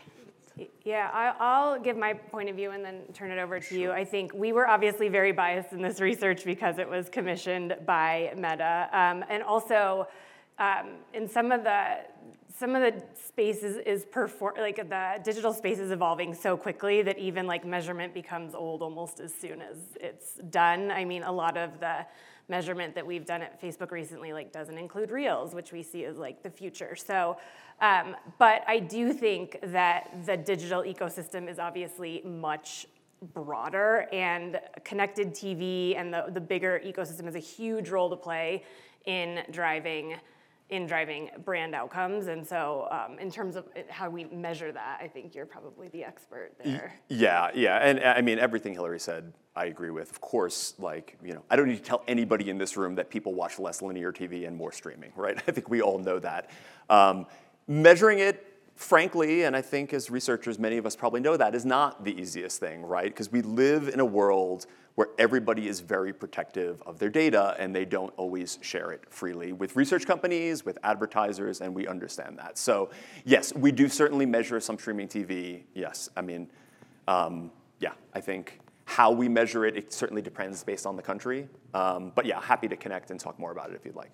Yeah, 0.85 1.09
I, 1.13 1.33
I'll 1.37 1.79
give 1.79 1.97
my 1.97 2.13
point 2.13 2.49
of 2.49 2.55
view 2.55 2.71
and 2.71 2.83
then 2.83 3.01
turn 3.13 3.29
it 3.29 3.39
over 3.39 3.59
to 3.59 3.79
you. 3.79 3.91
I 3.91 4.05
think 4.05 4.33
we 4.33 4.53
were 4.53 4.67
obviously 4.67 5.09
very 5.09 5.33
biased 5.33 5.73
in 5.73 5.81
this 5.81 5.99
research 5.99 6.45
because 6.45 6.79
it 6.79 6.89
was 6.89 7.09
commissioned 7.09 7.75
by 7.85 8.31
Meta, 8.37 8.87
um, 8.93 9.25
and 9.29 9.43
also 9.43 10.07
um, 10.57 10.91
in 11.13 11.27
some 11.27 11.51
of 11.51 11.63
the 11.65 11.97
some 12.57 12.75
of 12.75 12.81
the 12.81 13.03
spaces 13.27 13.77
is 13.85 14.05
perform 14.05 14.55
like 14.57 14.77
the 14.77 15.21
digital 15.23 15.53
space 15.53 15.79
is 15.79 15.91
evolving 15.91 16.33
so 16.33 16.55
quickly 16.55 17.01
that 17.01 17.17
even 17.17 17.47
like 17.47 17.65
measurement 17.65 18.13
becomes 18.13 18.55
old 18.55 18.81
almost 18.81 19.19
as 19.19 19.33
soon 19.33 19.61
as 19.61 19.77
it's 19.99 20.35
done. 20.49 20.89
I 20.89 21.03
mean, 21.03 21.23
a 21.23 21.31
lot 21.31 21.57
of 21.57 21.79
the 21.79 22.05
measurement 22.47 22.95
that 22.95 23.05
we've 23.05 23.25
done 23.25 23.41
at 23.41 23.61
Facebook 23.61 23.91
recently 23.91 24.31
like 24.31 24.53
doesn't 24.53 24.77
include 24.77 25.11
reels, 25.11 25.53
which 25.53 25.73
we 25.73 25.83
see 25.83 26.05
as 26.05 26.17
like 26.17 26.43
the 26.43 26.49
future. 26.49 26.95
So, 26.95 27.37
um, 27.81 28.15
but 28.37 28.63
I 28.67 28.79
do 28.79 29.11
think 29.11 29.59
that 29.63 30.25
the 30.25 30.37
digital 30.37 30.83
ecosystem 30.83 31.49
is 31.49 31.59
obviously 31.59 32.21
much 32.23 32.87
broader 33.33 34.07
and 34.13 34.59
connected 34.83 35.33
TV 35.33 35.97
and 35.97 36.13
the, 36.13 36.25
the 36.29 36.41
bigger 36.41 36.81
ecosystem 36.85 37.25
has 37.25 37.35
a 37.35 37.39
huge 37.39 37.89
role 37.89 38.09
to 38.09 38.15
play 38.15 38.63
in 39.05 39.43
driving 39.51 40.15
in 40.69 40.87
driving 40.87 41.29
brand 41.43 41.75
outcomes. 41.75 42.27
And 42.27 42.45
so, 42.45 42.87
um, 42.89 43.19
in 43.19 43.29
terms 43.29 43.55
of 43.55 43.65
how 43.89 44.09
we 44.09 44.25
measure 44.25 44.71
that, 44.71 44.99
I 45.01 45.07
think 45.07 45.35
you're 45.35 45.45
probably 45.45 45.89
the 45.89 46.03
expert 46.03 46.53
there. 46.63 46.93
Yeah, 47.07 47.51
yeah, 47.53 47.77
and 47.77 47.99
uh, 47.99 48.13
I 48.17 48.21
mean 48.21 48.39
everything 48.39 48.73
Hillary 48.73 48.99
said, 48.99 49.31
I 49.55 49.65
agree 49.65 49.91
with. 49.91 50.09
Of 50.09 50.21
course, 50.21 50.73
like 50.79 51.17
you 51.23 51.33
know, 51.33 51.43
I 51.49 51.55
don't 51.55 51.67
need 51.67 51.77
to 51.77 51.83
tell 51.83 52.03
anybody 52.07 52.49
in 52.49 52.57
this 52.57 52.77
room 52.77 52.95
that 52.95 53.09
people 53.09 53.33
watch 53.33 53.59
less 53.59 53.81
linear 53.81 54.11
TV 54.11 54.47
and 54.47 54.55
more 54.55 54.71
streaming, 54.71 55.11
right? 55.15 55.37
I 55.47 55.51
think 55.51 55.69
we 55.69 55.81
all 55.81 55.99
know 55.99 56.19
that. 56.19 56.49
Um, 56.89 57.27
measuring 57.67 58.19
it, 58.19 58.45
frankly, 58.75 59.43
and 59.43 59.55
I 59.55 59.61
think 59.61 59.93
as 59.93 60.09
researchers, 60.09 60.57
many 60.57 60.77
of 60.77 60.85
us 60.85 60.95
probably 60.95 61.21
know 61.21 61.37
that 61.37 61.53
is 61.53 61.65
not 61.65 62.03
the 62.03 62.19
easiest 62.19 62.59
thing, 62.59 62.81
right? 62.81 63.05
Because 63.05 63.31
we 63.31 63.41
live 63.41 63.87
in 63.87 63.99
a 63.99 64.05
world 64.05 64.65
where 64.95 65.09
everybody 65.17 65.67
is 65.67 65.81
very 65.81 66.13
protective 66.13 66.81
of 66.85 66.97
their 66.99 67.09
data 67.09 67.55
and 67.59 67.75
they 67.75 67.85
don't 67.85 68.13
always 68.15 68.57
share 68.61 68.91
it 68.91 69.03
freely 69.09 69.51
with 69.51 69.75
research 69.75 70.05
companies, 70.05 70.65
with 70.65 70.77
advertisers, 70.83 71.61
and 71.61 71.73
we 71.73 71.85
understand 71.85 72.39
that. 72.39 72.57
So, 72.57 72.89
yes, 73.25 73.53
we 73.53 73.71
do 73.71 73.89
certainly 73.89 74.25
measure 74.25 74.59
some 74.59 74.77
streaming 74.77 75.09
TV. 75.09 75.63
Yes, 75.73 76.09
I 76.15 76.21
mean, 76.21 76.49
um, 77.07 77.51
yeah, 77.79 77.93
I 78.13 78.21
think 78.21 78.59
how 78.85 79.11
we 79.11 79.27
measure 79.27 79.65
it, 79.65 79.75
it 79.75 79.91
certainly 79.91 80.21
depends 80.21 80.63
based 80.63 80.85
on 80.85 80.95
the 80.95 81.01
country. 81.01 81.49
Um, 81.73 82.11
but 82.15 82.25
yeah, 82.25 82.39
happy 82.41 82.67
to 82.69 82.77
connect 82.77 83.11
and 83.11 83.19
talk 83.19 83.37
more 83.37 83.51
about 83.51 83.71
it 83.71 83.75
if 83.75 83.85
you'd 83.85 83.95
like. 83.95 84.11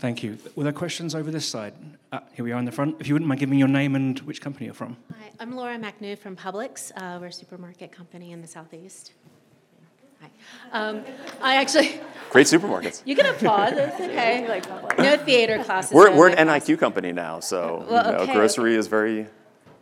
Thank 0.00 0.22
you. 0.22 0.38
Were 0.54 0.62
there 0.64 0.72
questions 0.72 1.14
over 1.14 1.30
this 1.30 1.46
side? 1.46 1.74
Uh, 2.12 2.20
here 2.32 2.44
we 2.44 2.52
are 2.52 2.58
in 2.58 2.64
the 2.64 2.70
front. 2.72 2.96
If 3.00 3.08
you 3.08 3.14
wouldn't 3.14 3.28
mind 3.28 3.40
giving 3.40 3.58
your 3.58 3.66
name 3.68 3.96
and 3.96 4.18
which 4.20 4.40
company 4.40 4.66
you're 4.66 4.74
from. 4.74 4.96
Hi, 5.18 5.30
I'm 5.40 5.56
Laura 5.56 5.76
McNew 5.76 6.16
from 6.16 6.36
Publix. 6.36 6.92
Uh, 6.96 7.18
we're 7.20 7.26
a 7.26 7.32
supermarket 7.32 7.90
company 7.90 8.30
in 8.30 8.40
the 8.40 8.46
southeast. 8.46 9.12
Hi. 10.20 10.30
Um, 10.72 11.02
I 11.42 11.56
actually, 11.56 12.00
Great 12.30 12.46
supermarkets. 12.46 13.02
you 13.04 13.16
can 13.16 13.26
applaud. 13.26 13.72
It's 13.74 13.94
okay. 14.00 14.46
Like. 14.48 14.98
No 14.98 15.16
theater 15.16 15.62
classes. 15.64 15.92
We're, 15.92 16.14
we're 16.16 16.28
my 16.30 16.36
an 16.36 16.46
class. 16.46 16.68
NIQ 16.68 16.78
company 16.78 17.12
now, 17.12 17.40
so 17.40 17.84
Well, 17.88 18.06
you 18.06 18.12
know, 18.12 18.18
okay, 18.24 18.32
grocery 18.34 18.76
is 18.76 18.86
very. 18.86 19.26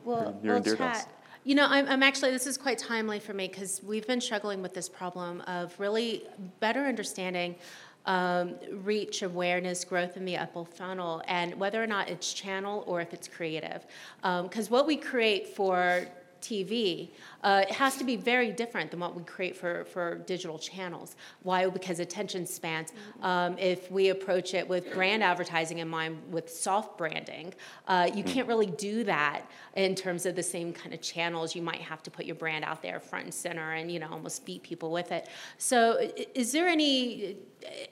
Well, 0.05 0.39
You're 0.43 0.55
we'll 0.55 0.57
endeared 0.59 0.79
to 0.79 0.85
us. 0.85 1.05
chat. 1.05 1.13
You 1.45 1.55
know, 1.55 1.67
I'm, 1.69 1.87
I'm 1.89 2.03
actually, 2.03 2.31
this 2.33 2.47
is 2.47 2.57
quite 2.57 2.79
timely 2.79 3.21
for 3.21 3.33
me 3.35 3.49
because 3.49 3.81
we've 3.85 4.07
been 4.07 4.21
struggling 4.21 4.63
with 4.63 4.73
this 4.75 4.89
problem 4.89 5.43
of 5.43 5.79
really 5.79 6.25
better 6.61 6.81
understanding 6.87 7.55
um, 8.07 8.55
reach, 8.71 9.23
awareness, 9.23 9.85
growth 9.85 10.17
in 10.17 10.25
the 10.25 10.37
upper 10.37 10.65
funnel, 10.65 11.23
and 11.27 11.55
whether 11.57 11.83
or 11.83 11.87
not 11.87 12.09
it's 12.09 12.33
channel 12.33 12.85
or 12.87 13.01
if 13.01 13.13
it's 13.13 13.29
creative. 13.29 13.87
Because 14.23 14.71
what 14.71 14.87
we 14.87 14.97
create 14.97 15.49
for 15.49 16.07
TV, 16.41 17.09
uh, 17.47 17.61
it 17.61 17.71
has 17.71 17.97
to 17.97 18.03
be 18.03 18.17
very 18.17 18.51
different 18.51 18.91
than 18.91 18.99
what 18.99 19.15
we 19.15 19.23
create 19.23 19.57
for, 19.57 19.85
for 19.85 20.17
digital 20.27 20.59
channels. 20.59 21.15
Why? 21.45 21.69
Because 21.69 22.01
attention 22.01 22.45
spans. 22.45 22.93
Um, 23.23 23.57
if 23.57 23.89
we 23.89 24.09
approach 24.09 24.53
it 24.53 24.69
with 24.69 24.93
brand 24.93 25.23
advertising 25.23 25.79
in 25.79 25.87
mind, 25.87 26.19
with 26.29 26.51
soft 26.51 26.99
branding, 26.99 27.55
uh, 27.87 28.11
you 28.13 28.25
can't 28.25 28.49
really 28.49 28.67
do 28.67 29.05
that 29.05 29.49
in 29.77 29.95
terms 29.95 30.27
of 30.27 30.35
the 30.35 30.43
same 30.43 30.73
kind 30.73 30.93
of 30.93 31.01
channels. 31.01 31.55
You 31.55 31.63
might 31.63 31.81
have 31.81 32.03
to 32.03 32.11
put 32.11 32.27
your 32.27 32.35
brand 32.35 32.65
out 32.65 32.83
there 32.83 32.99
front 32.99 33.27
and 33.27 33.35
center 33.35 33.75
and 33.75 33.93
you 33.93 34.01
know 34.01 34.09
almost 34.11 34.45
beat 34.45 34.65
people 34.65 34.91
with 34.91 35.13
it. 35.13 35.29
So, 35.57 36.11
is 36.35 36.51
there 36.51 36.67
any? 36.67 37.37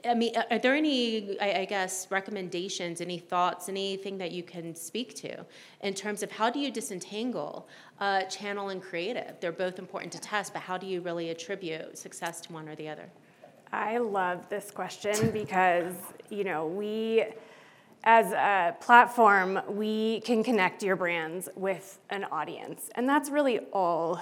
I 0.04 0.14
mean, 0.14 0.34
are 0.50 0.58
there 0.58 0.74
any? 0.74 1.38
I, 1.40 1.60
I 1.60 1.64
guess 1.64 2.08
recommendations, 2.10 3.00
any 3.00 3.18
thoughts, 3.18 3.68
anything 3.68 4.18
that 4.18 4.32
you 4.32 4.42
can 4.42 4.74
speak 4.74 5.14
to 5.16 5.46
in 5.82 5.94
terms 5.94 6.24
of 6.24 6.32
how 6.32 6.50
do 6.50 6.58
you 6.58 6.72
disentangle 6.72 7.68
uh, 8.00 8.22
channel 8.22 8.70
and 8.70 8.82
creative? 8.82 9.38
They're 9.44 9.52
both 9.52 9.78
important 9.78 10.10
to 10.14 10.18
test, 10.18 10.54
but 10.54 10.62
how 10.62 10.78
do 10.78 10.86
you 10.86 11.02
really 11.02 11.28
attribute 11.28 11.98
success 11.98 12.40
to 12.40 12.52
one 12.54 12.66
or 12.66 12.74
the 12.76 12.88
other? 12.88 13.10
I 13.74 13.98
love 13.98 14.48
this 14.48 14.70
question 14.70 15.30
because 15.34 15.92
you 16.30 16.44
know 16.44 16.66
we 16.66 17.26
as 18.04 18.32
a 18.32 18.74
platform, 18.80 19.60
we 19.68 20.20
can 20.20 20.42
connect 20.42 20.82
your 20.82 20.96
brands 20.96 21.50
with 21.56 21.98
an 22.08 22.24
audience. 22.24 22.88
And 22.94 23.06
that's 23.06 23.28
really 23.28 23.58
all, 23.70 24.18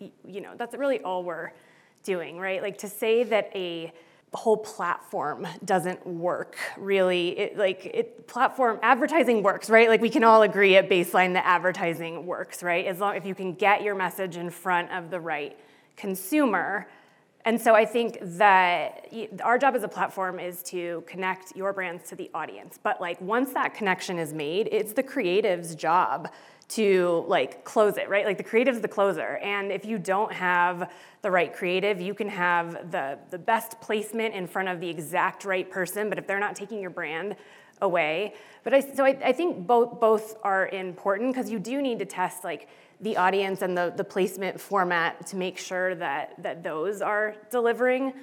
you 0.00 0.40
know, 0.40 0.54
that's 0.56 0.74
really 0.74 1.00
all 1.02 1.22
we're 1.22 1.52
doing, 2.02 2.36
right? 2.40 2.60
Like 2.60 2.78
to 2.78 2.88
say 2.88 3.22
that 3.22 3.52
a 3.54 3.92
whole 4.34 4.56
platform 4.56 5.46
doesn't 5.64 6.06
work 6.06 6.56
really. 6.76 7.38
It, 7.38 7.56
like 7.56 7.86
it 7.86 8.26
platform 8.26 8.78
advertising 8.82 9.42
works 9.42 9.70
right? 9.70 9.88
Like 9.88 10.00
we 10.00 10.10
can 10.10 10.24
all 10.24 10.42
agree 10.42 10.76
at 10.76 10.88
baseline 10.88 11.34
that 11.34 11.46
advertising 11.46 12.26
works 12.26 12.62
right? 12.62 12.86
As 12.86 12.98
long 13.00 13.16
if 13.16 13.24
you 13.24 13.34
can 13.34 13.54
get 13.54 13.82
your 13.82 13.94
message 13.94 14.36
in 14.36 14.50
front 14.50 14.90
of 14.90 15.10
the 15.10 15.20
right 15.20 15.58
consumer. 15.96 16.88
And 17.46 17.60
so 17.60 17.74
I 17.74 17.84
think 17.84 18.18
that 18.22 19.12
our 19.42 19.58
job 19.58 19.74
as 19.74 19.82
a 19.82 19.88
platform 19.88 20.40
is 20.40 20.62
to 20.64 21.04
connect 21.06 21.54
your 21.54 21.74
brands 21.74 22.08
to 22.08 22.16
the 22.16 22.30
audience. 22.32 22.78
But 22.82 23.00
like 23.00 23.20
once 23.20 23.52
that 23.52 23.74
connection 23.74 24.18
is 24.18 24.32
made, 24.32 24.68
it's 24.72 24.94
the 24.94 25.02
creative's 25.02 25.74
job 25.74 26.30
to 26.66 27.24
like 27.28 27.64
close 27.64 27.96
it, 27.96 28.08
right? 28.08 28.24
Like 28.24 28.38
the 28.38 28.44
creative's 28.44 28.80
the 28.80 28.88
closer. 28.88 29.36
And 29.38 29.70
if 29.70 29.84
you 29.84 29.98
don't 29.98 30.32
have 30.32 30.90
the 31.22 31.30
right 31.30 31.52
creative, 31.52 32.00
you 32.00 32.14
can 32.14 32.28
have 32.28 32.90
the, 32.90 33.18
the 33.30 33.38
best 33.38 33.80
placement 33.80 34.34
in 34.34 34.46
front 34.46 34.68
of 34.68 34.80
the 34.80 34.88
exact 34.88 35.44
right 35.44 35.70
person, 35.70 36.08
but 36.08 36.18
if 36.18 36.26
they're 36.26 36.40
not 36.40 36.56
taking 36.56 36.80
your 36.80 36.90
brand 36.90 37.36
away. 37.80 38.34
But 38.62 38.74
I, 38.74 38.80
so 38.80 39.04
I, 39.04 39.16
I 39.24 39.32
think 39.32 39.66
both 39.66 40.00
both 40.00 40.36
are 40.42 40.68
important 40.68 41.34
because 41.34 41.50
you 41.50 41.58
do 41.58 41.82
need 41.82 41.98
to 41.98 42.04
test 42.04 42.44
like 42.44 42.68
the 43.00 43.16
audience 43.16 43.62
and 43.62 43.76
the, 43.76 43.92
the 43.94 44.04
placement 44.04 44.60
format 44.60 45.26
to 45.28 45.36
make 45.36 45.58
sure 45.58 45.94
that, 45.96 46.42
that 46.42 46.62
those 46.62 47.02
are 47.02 47.36
delivering. 47.50 48.14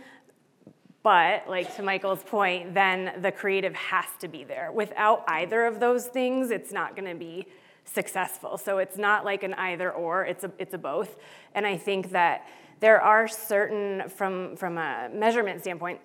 But, 1.03 1.49
like 1.49 1.75
to 1.77 1.83
Michael's 1.83 2.23
point, 2.23 2.75
then 2.75 3.13
the 3.21 3.31
creative 3.31 3.73
has 3.73 4.05
to 4.19 4.27
be 4.27 4.43
there. 4.43 4.71
Without 4.71 5.23
either 5.27 5.65
of 5.65 5.79
those 5.79 6.05
things, 6.05 6.51
it's 6.51 6.71
not 6.71 6.95
going 6.95 7.07
to 7.07 7.15
be 7.15 7.47
successful. 7.85 8.57
So 8.57 8.77
it's 8.77 8.97
not 8.97 9.25
like 9.25 9.43
an 9.43 9.53
either 9.55 9.91
or, 9.91 10.25
it's 10.25 10.43
a, 10.43 10.51
it's 10.57 10.73
a 10.73 10.77
both. 10.77 11.17
And 11.55 11.65
I 11.65 11.77
think 11.77 12.11
that 12.11 12.47
there 12.79 13.01
are 13.01 13.27
certain, 13.27 14.09
from, 14.09 14.55
from 14.55 14.77
a 14.77 15.09
measurement 15.13 15.61
standpoint, 15.61 15.99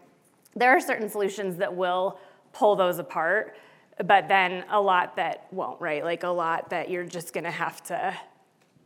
there 0.54 0.70
are 0.70 0.80
certain 0.80 1.08
solutions 1.08 1.56
that 1.56 1.74
will 1.74 2.18
pull 2.52 2.76
those 2.76 2.98
apart, 2.98 3.56
but 4.04 4.28
then 4.28 4.64
a 4.70 4.80
lot 4.80 5.16
that 5.16 5.46
won't, 5.52 5.80
right? 5.80 6.02
Like 6.04 6.22
a 6.22 6.28
lot 6.28 6.70
that 6.70 6.90
you're 6.90 7.04
just 7.04 7.32
going 7.32 7.44
to 7.44 7.50
have 7.50 7.82
to 7.84 8.14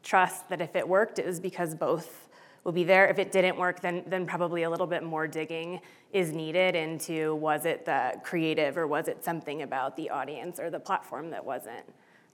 trust 0.03 0.49
that 0.49 0.61
if 0.61 0.77
it 0.77 0.89
worked, 0.89 1.19
it 1.19 1.27
was 1.27 1.41
because 1.41 1.75
both 1.75 2.29
will 2.65 2.73
be 2.73 2.85
there. 2.85 3.09
If 3.09 3.19
it 3.19 3.33
didn't 3.33 3.57
work, 3.57 3.81
then, 3.81 4.03
then 4.07 4.27
probably 4.27 4.65
a 4.65 4.71
little 4.71 4.87
bit 4.87 5.03
more 5.03 5.27
digging 5.27 5.81
is 6.13 6.33
needed 6.33 6.75
into 6.75 7.35
was 7.37 7.65
it 7.65 7.85
the 7.85 8.21
creative 8.23 8.77
or 8.77 8.87
was 8.87 9.09
it 9.09 9.25
something 9.25 9.63
about 9.63 9.97
the 9.97 10.11
audience 10.11 10.59
or 10.59 10.71
the 10.71 10.81
platform 10.81 11.31
that 11.31 11.45
wasn't, 11.45 11.85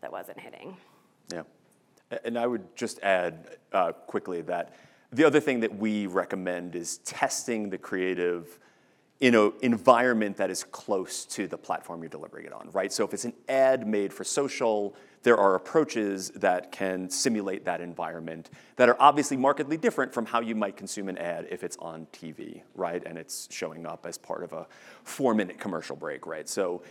that 0.01 0.13
wasn't 0.13 0.39
hitting. 0.41 0.77
Yeah. 1.33 1.43
And 2.25 2.39
I 2.39 2.47
would 2.47 2.77
just 2.77 3.01
add 3.01 3.57
uh, 3.73 3.93
quickly 3.93 4.43
that 4.43 4.75
the 5.13 5.25
other 5.25 5.41
thing 5.41 5.61
that 5.61 5.77
we 5.77 6.07
recommend 6.07 6.77
is 6.77 6.99
testing 6.99 7.71
the 7.71 7.79
creative 7.79 8.59
in 9.21 9.35
an 9.35 9.53
environment 9.63 10.37
that 10.37 10.51
is 10.51 10.63
close 10.65 11.25
to 11.25 11.47
the 11.47 11.57
platform 11.57 12.03
you're 12.03 12.11
delivering 12.11 12.45
it 12.45 12.53
on, 12.53 12.69
right? 12.73 12.93
So 12.93 13.05
if 13.05 13.15
it's 13.15 13.25
an 13.25 13.33
ad 13.49 13.87
made 13.87 14.13
for 14.13 14.25
social, 14.25 14.95
there 15.23 15.39
are 15.39 15.55
approaches 15.55 16.31
that 16.33 16.71
can 16.71 17.09
simulate 17.09 17.65
that 17.65 17.81
environment 17.81 18.51
that 18.77 18.91
are 18.91 18.97
obviously 19.01 19.37
markedly 19.37 19.79
different 19.79 20.13
from 20.13 20.27
how 20.27 20.41
you 20.41 20.55
might 20.55 20.77
consume 20.77 21.09
an 21.09 21.17
ad 21.17 21.49
if 21.51 21.65
it's 21.65 21.79
on 21.79 22.07
TV, 22.13 22.61
right? 22.75 23.03
And 23.07 23.17
it's 23.17 23.49
showing 23.51 23.87
up 23.87 24.05
as 24.07 24.19
part 24.19 24.45
of 24.45 24.53
a 24.53 24.67
four-minute 25.05 25.59
commercial 25.59 25.97
break, 25.97 26.27
right? 26.27 26.49
So 26.49 26.83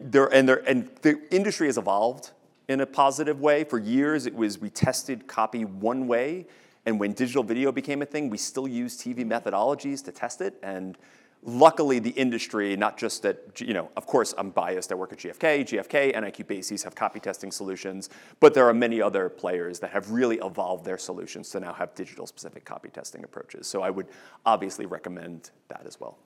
there 0.00 0.32
and 0.32 0.48
there 0.48 0.66
and 0.68 0.88
the 1.02 1.20
industry 1.30 1.66
has 1.66 1.76
evolved 1.76 2.30
in 2.68 2.80
a 2.80 2.86
positive 2.86 3.40
way. 3.40 3.64
For 3.64 3.78
years, 3.78 4.26
it 4.26 4.34
was 4.34 4.58
we 4.58 4.70
tested 4.70 5.26
copy 5.26 5.64
one 5.64 6.06
way, 6.06 6.46
and 6.86 6.98
when 6.98 7.12
digital 7.12 7.42
video 7.42 7.72
became 7.72 8.02
a 8.02 8.06
thing, 8.06 8.30
we 8.30 8.38
still 8.38 8.68
use 8.68 8.96
TV 8.96 9.24
methodologies 9.24 10.04
to 10.04 10.12
test 10.12 10.40
it 10.40 10.58
and 10.62 10.98
luckily 11.44 11.98
the 11.98 12.10
industry, 12.10 12.74
not 12.76 12.96
just 12.96 13.22
that, 13.22 13.60
you 13.60 13.74
know, 13.74 13.90
of 13.96 14.06
course 14.06 14.34
I'm 14.36 14.50
biased, 14.50 14.90
I 14.90 14.94
work 14.94 15.12
at 15.12 15.18
GfK, 15.18 15.60
GfK 15.64 16.12
and 16.14 16.24
NIQ 16.24 16.46
Bases 16.46 16.82
have 16.82 16.94
copy 16.94 17.20
testing 17.20 17.50
solutions, 17.50 18.08
but 18.40 18.54
there 18.54 18.66
are 18.66 18.74
many 18.74 19.00
other 19.00 19.28
players 19.28 19.78
that 19.80 19.90
have 19.90 20.10
really 20.10 20.38
evolved 20.38 20.84
their 20.84 20.98
solutions 20.98 21.50
to 21.50 21.60
now 21.60 21.72
have 21.72 21.94
digital 21.94 22.26
specific 22.26 22.64
copy 22.64 22.88
testing 22.88 23.24
approaches. 23.24 23.66
So 23.66 23.82
I 23.82 23.90
would 23.90 24.06
obviously 24.46 24.86
recommend 24.86 25.50
that 25.68 25.82
as 25.86 26.00
well. 26.00 26.18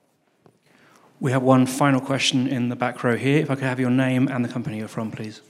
We 1.19 1.33
have 1.33 1.43
one 1.43 1.65
final 1.65 1.99
question 1.99 2.47
in 2.47 2.69
the 2.69 2.77
back 2.77 3.03
row 3.03 3.17
here. 3.17 3.41
If 3.41 3.51
I 3.51 3.55
could 3.55 3.65
have 3.65 3.79
your 3.79 3.89
name 3.89 4.29
and 4.29 4.43
the 4.43 4.49
company 4.49 4.77
you're 4.77 4.87
from, 4.87 5.11
please. 5.11 5.41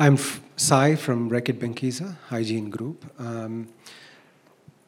I'm 0.00 0.16
Sai 0.56 0.94
from 0.94 1.28
Reckitt 1.28 1.58
Benckiser 1.58 2.14
Hygiene 2.28 2.70
Group. 2.70 3.04
Um, 3.18 3.66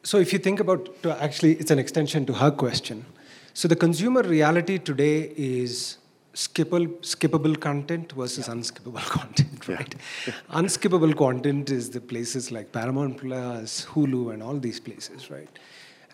so 0.03 0.19
if 0.19 0.31
you 0.31 0.39
think 0.39 0.61
about, 0.61 0.87
actually, 1.05 1.55
it's 1.55 1.69
an 1.69 1.79
extension 1.79 2.25
to 2.27 2.33
her 2.33 2.49
question. 2.49 3.05
So 3.53 3.67
the 3.67 3.75
consumer 3.75 4.21
reality 4.21 4.77
today 4.79 5.33
is 5.35 5.97
skippable, 6.33 6.87
skippable 7.01 7.59
content 7.59 8.13
versus 8.13 8.47
yeah. 8.47 8.53
unskippable 8.53 9.05
content, 9.17 9.67
right? 9.67 9.95
Yeah. 10.25 10.33
unskippable 10.51 11.17
content 11.17 11.69
is 11.71 11.89
the 11.89 11.99
places 11.99 12.49
like 12.49 12.71
Paramount 12.71 13.17
Plus, 13.17 13.87
Hulu, 13.87 14.33
and 14.33 14.41
all 14.41 14.55
these 14.55 14.79
places, 14.79 15.29
right? 15.29 15.49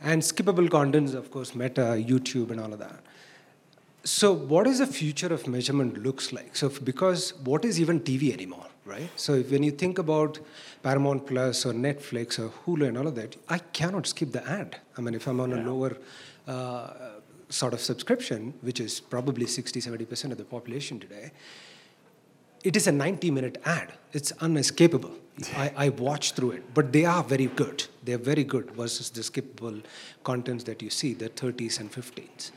And 0.01 0.23
skippable 0.23 0.71
content 0.71 1.10
is, 1.10 1.13
of 1.13 1.29
course, 1.29 1.53
Meta, 1.53 2.03
YouTube, 2.03 2.49
and 2.49 2.60
all 2.60 2.73
of 2.73 2.79
that. 2.79 2.99
So, 4.03 4.33
what 4.33 4.65
is 4.65 4.79
the 4.79 4.88
future 4.88 5.27
of 5.27 5.47
measurement 5.47 6.01
looks 6.01 6.31
like? 6.33 6.55
So, 6.55 6.69
because 6.69 7.36
what 7.43 7.65
is 7.65 7.79
even 7.79 7.99
TV 7.99 8.31
anymore, 8.31 8.65
right? 8.88 9.10
So, 9.15 9.34
if, 9.34 9.52
when 9.52 9.63
you 9.63 9.71
think 9.71 10.00
about 10.00 10.39
Paramount 10.82 11.28
Plus 11.28 11.65
or 11.65 11.73
Netflix 11.73 12.39
or 12.39 12.50
Hulu 12.50 12.88
and 12.88 12.97
all 12.97 13.08
of 13.08 13.15
that, 13.15 13.36
I 13.50 13.60
cannot 13.60 14.08
skip 14.08 14.32
the 14.32 14.47
ad. 14.50 14.78
I 14.97 15.02
mean, 15.02 15.13
if 15.13 15.28
I'm 15.28 15.39
on 15.39 15.52
yeah. 15.52 15.63
a 15.63 15.69
lower 15.69 15.97
uh, 16.47 16.89
sort 17.50 17.73
of 17.73 17.82
subscription, 17.82 18.54
which 18.62 18.80
is 18.80 19.00
probably 19.00 19.45
60, 19.45 19.82
70% 19.82 20.32
of 20.32 20.38
the 20.38 20.45
population 20.45 21.00
today, 21.00 21.32
it 22.63 22.76
is 22.76 22.88
a 22.88 22.91
90 22.91 23.32
minute 23.32 23.62
ad. 23.65 23.93
It's 24.13 24.32
unescapable. 24.41 25.12
I, 25.56 25.71
I 25.78 25.89
watch 25.89 26.32
through 26.32 26.52
it, 26.52 26.73
but 26.73 26.91
they 26.91 27.06
are 27.06 27.23
very 27.23 27.45
good. 27.45 27.86
They're 28.04 28.17
very 28.17 28.43
good 28.43 28.71
versus 28.71 29.12
the 29.12 29.21
skippable 29.21 29.84
contents 30.23 30.63
that 30.63 30.82
you 30.82 30.89
see, 30.89 31.13
the 31.13 31.30
30s 31.30 31.80
and 31.80 31.91
15s. 31.91 32.52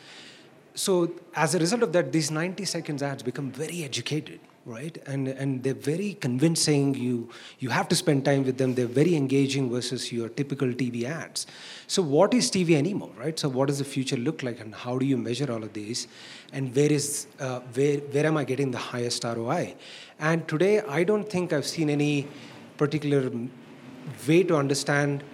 So, 0.75 1.13
as 1.35 1.55
a 1.55 1.59
result 1.59 1.83
of 1.83 1.93
that, 1.93 2.11
these 2.11 2.31
90 2.31 2.65
seconds 2.65 3.03
ads 3.03 3.23
become 3.23 3.51
very 3.51 3.85
educated 3.85 4.41
right? 4.67 4.99
And 5.07 5.29
and 5.29 5.63
they're 5.63 5.75
very 5.75 6.15
convincing. 6.21 6.95
You 6.95 7.29
you 7.59 7.71
have 7.71 7.89
to 7.89 7.97
spend 7.97 8.25
time 8.25 8.45
with 8.45 8.59
them. 8.59 8.75
They're 8.75 8.87
very 8.87 9.17
engaging 9.17 9.71
versus 9.71 10.13
your 10.13 10.29
typical 10.29 10.69
TV 10.69 11.05
ads. 11.05 11.47
So 11.87 12.03
what 12.03 12.35
is 12.35 12.51
TV 12.51 12.77
anymore, 12.77 13.11
right? 13.19 13.39
So 13.39 13.49
what 13.49 13.69
does 13.69 13.79
the 13.79 13.85
future 13.85 14.17
look 14.17 14.43
like, 14.43 14.61
and 14.61 14.75
how 14.75 14.99
do 14.99 15.07
you 15.07 15.17
measure 15.17 15.51
all 15.53 15.63
of 15.63 15.73
these? 15.73 16.07
And 16.53 16.75
where 16.75 16.93
is 16.93 17.27
uh, 17.39 17.61
where 17.75 17.99
where 17.99 18.27
am 18.27 18.37
I 18.37 18.45
getting 18.45 18.71
the 18.71 18.79
highest 18.79 19.25
ROI? 19.25 19.75
And 20.19 20.47
today 20.47 20.81
I 20.81 21.05
don't 21.05 21.29
think 21.29 21.53
I've 21.53 21.67
seen 21.67 21.89
any 21.89 22.27
particular 22.77 23.31
way 24.29 24.43
to 24.45 24.57
understand. 24.57 25.25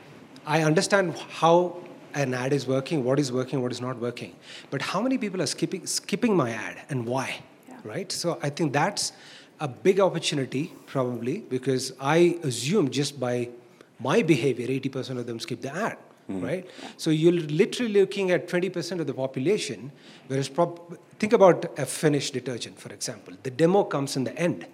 I 0.47 0.63
understand 0.63 1.17
how 1.41 1.83
an 2.15 2.33
ad 2.33 2.53
is 2.53 2.67
working, 2.67 3.05
what 3.05 3.19
is 3.19 3.31
working, 3.33 3.61
what 3.61 3.73
is 3.73 3.81
not 3.81 3.99
working. 3.99 4.35
But 4.71 4.81
how 4.81 5.03
many 5.03 5.19
people 5.19 5.43
are 5.43 5.47
skipping 5.47 5.87
skipping 5.87 6.37
my 6.37 6.51
ad 6.53 6.79
and 6.89 7.07
why? 7.07 7.41
Right? 7.85 8.11
So 8.11 8.39
I 8.43 8.51
think 8.51 8.73
that's 8.73 9.13
a 9.61 9.69
big 9.69 10.01
opportunity 10.01 10.73
probably 10.87 11.39
because 11.39 11.93
I 12.01 12.39
assume 12.43 12.91
just 12.91 13.19
by 13.19 13.49
my 13.99 14.23
behavior, 14.23 14.69
80% 14.69 15.19
of 15.19 15.27
them 15.27 15.41
skip 15.41 15.63
the 15.63 15.75
ad, 15.75 15.97
mm-hmm. 16.29 16.45
right? 16.45 16.71
So 16.97 17.11
you're 17.11 17.33
literally 17.33 17.93
looking 18.01 18.31
at 18.31 18.49
20% 18.49 19.01
of 19.01 19.07
the 19.07 19.15
population, 19.15 19.91
whereas 20.29 20.49
prob- 20.49 20.99
think 21.19 21.33
about 21.33 21.79
a 21.79 21.87
finished 21.87 22.35
detergent, 22.35 22.79
for 22.79 22.93
example. 22.93 23.35
The 23.43 23.51
demo 23.51 23.85
comes 23.85 24.17
in 24.17 24.25
the 24.25 24.37
end. 24.37 24.67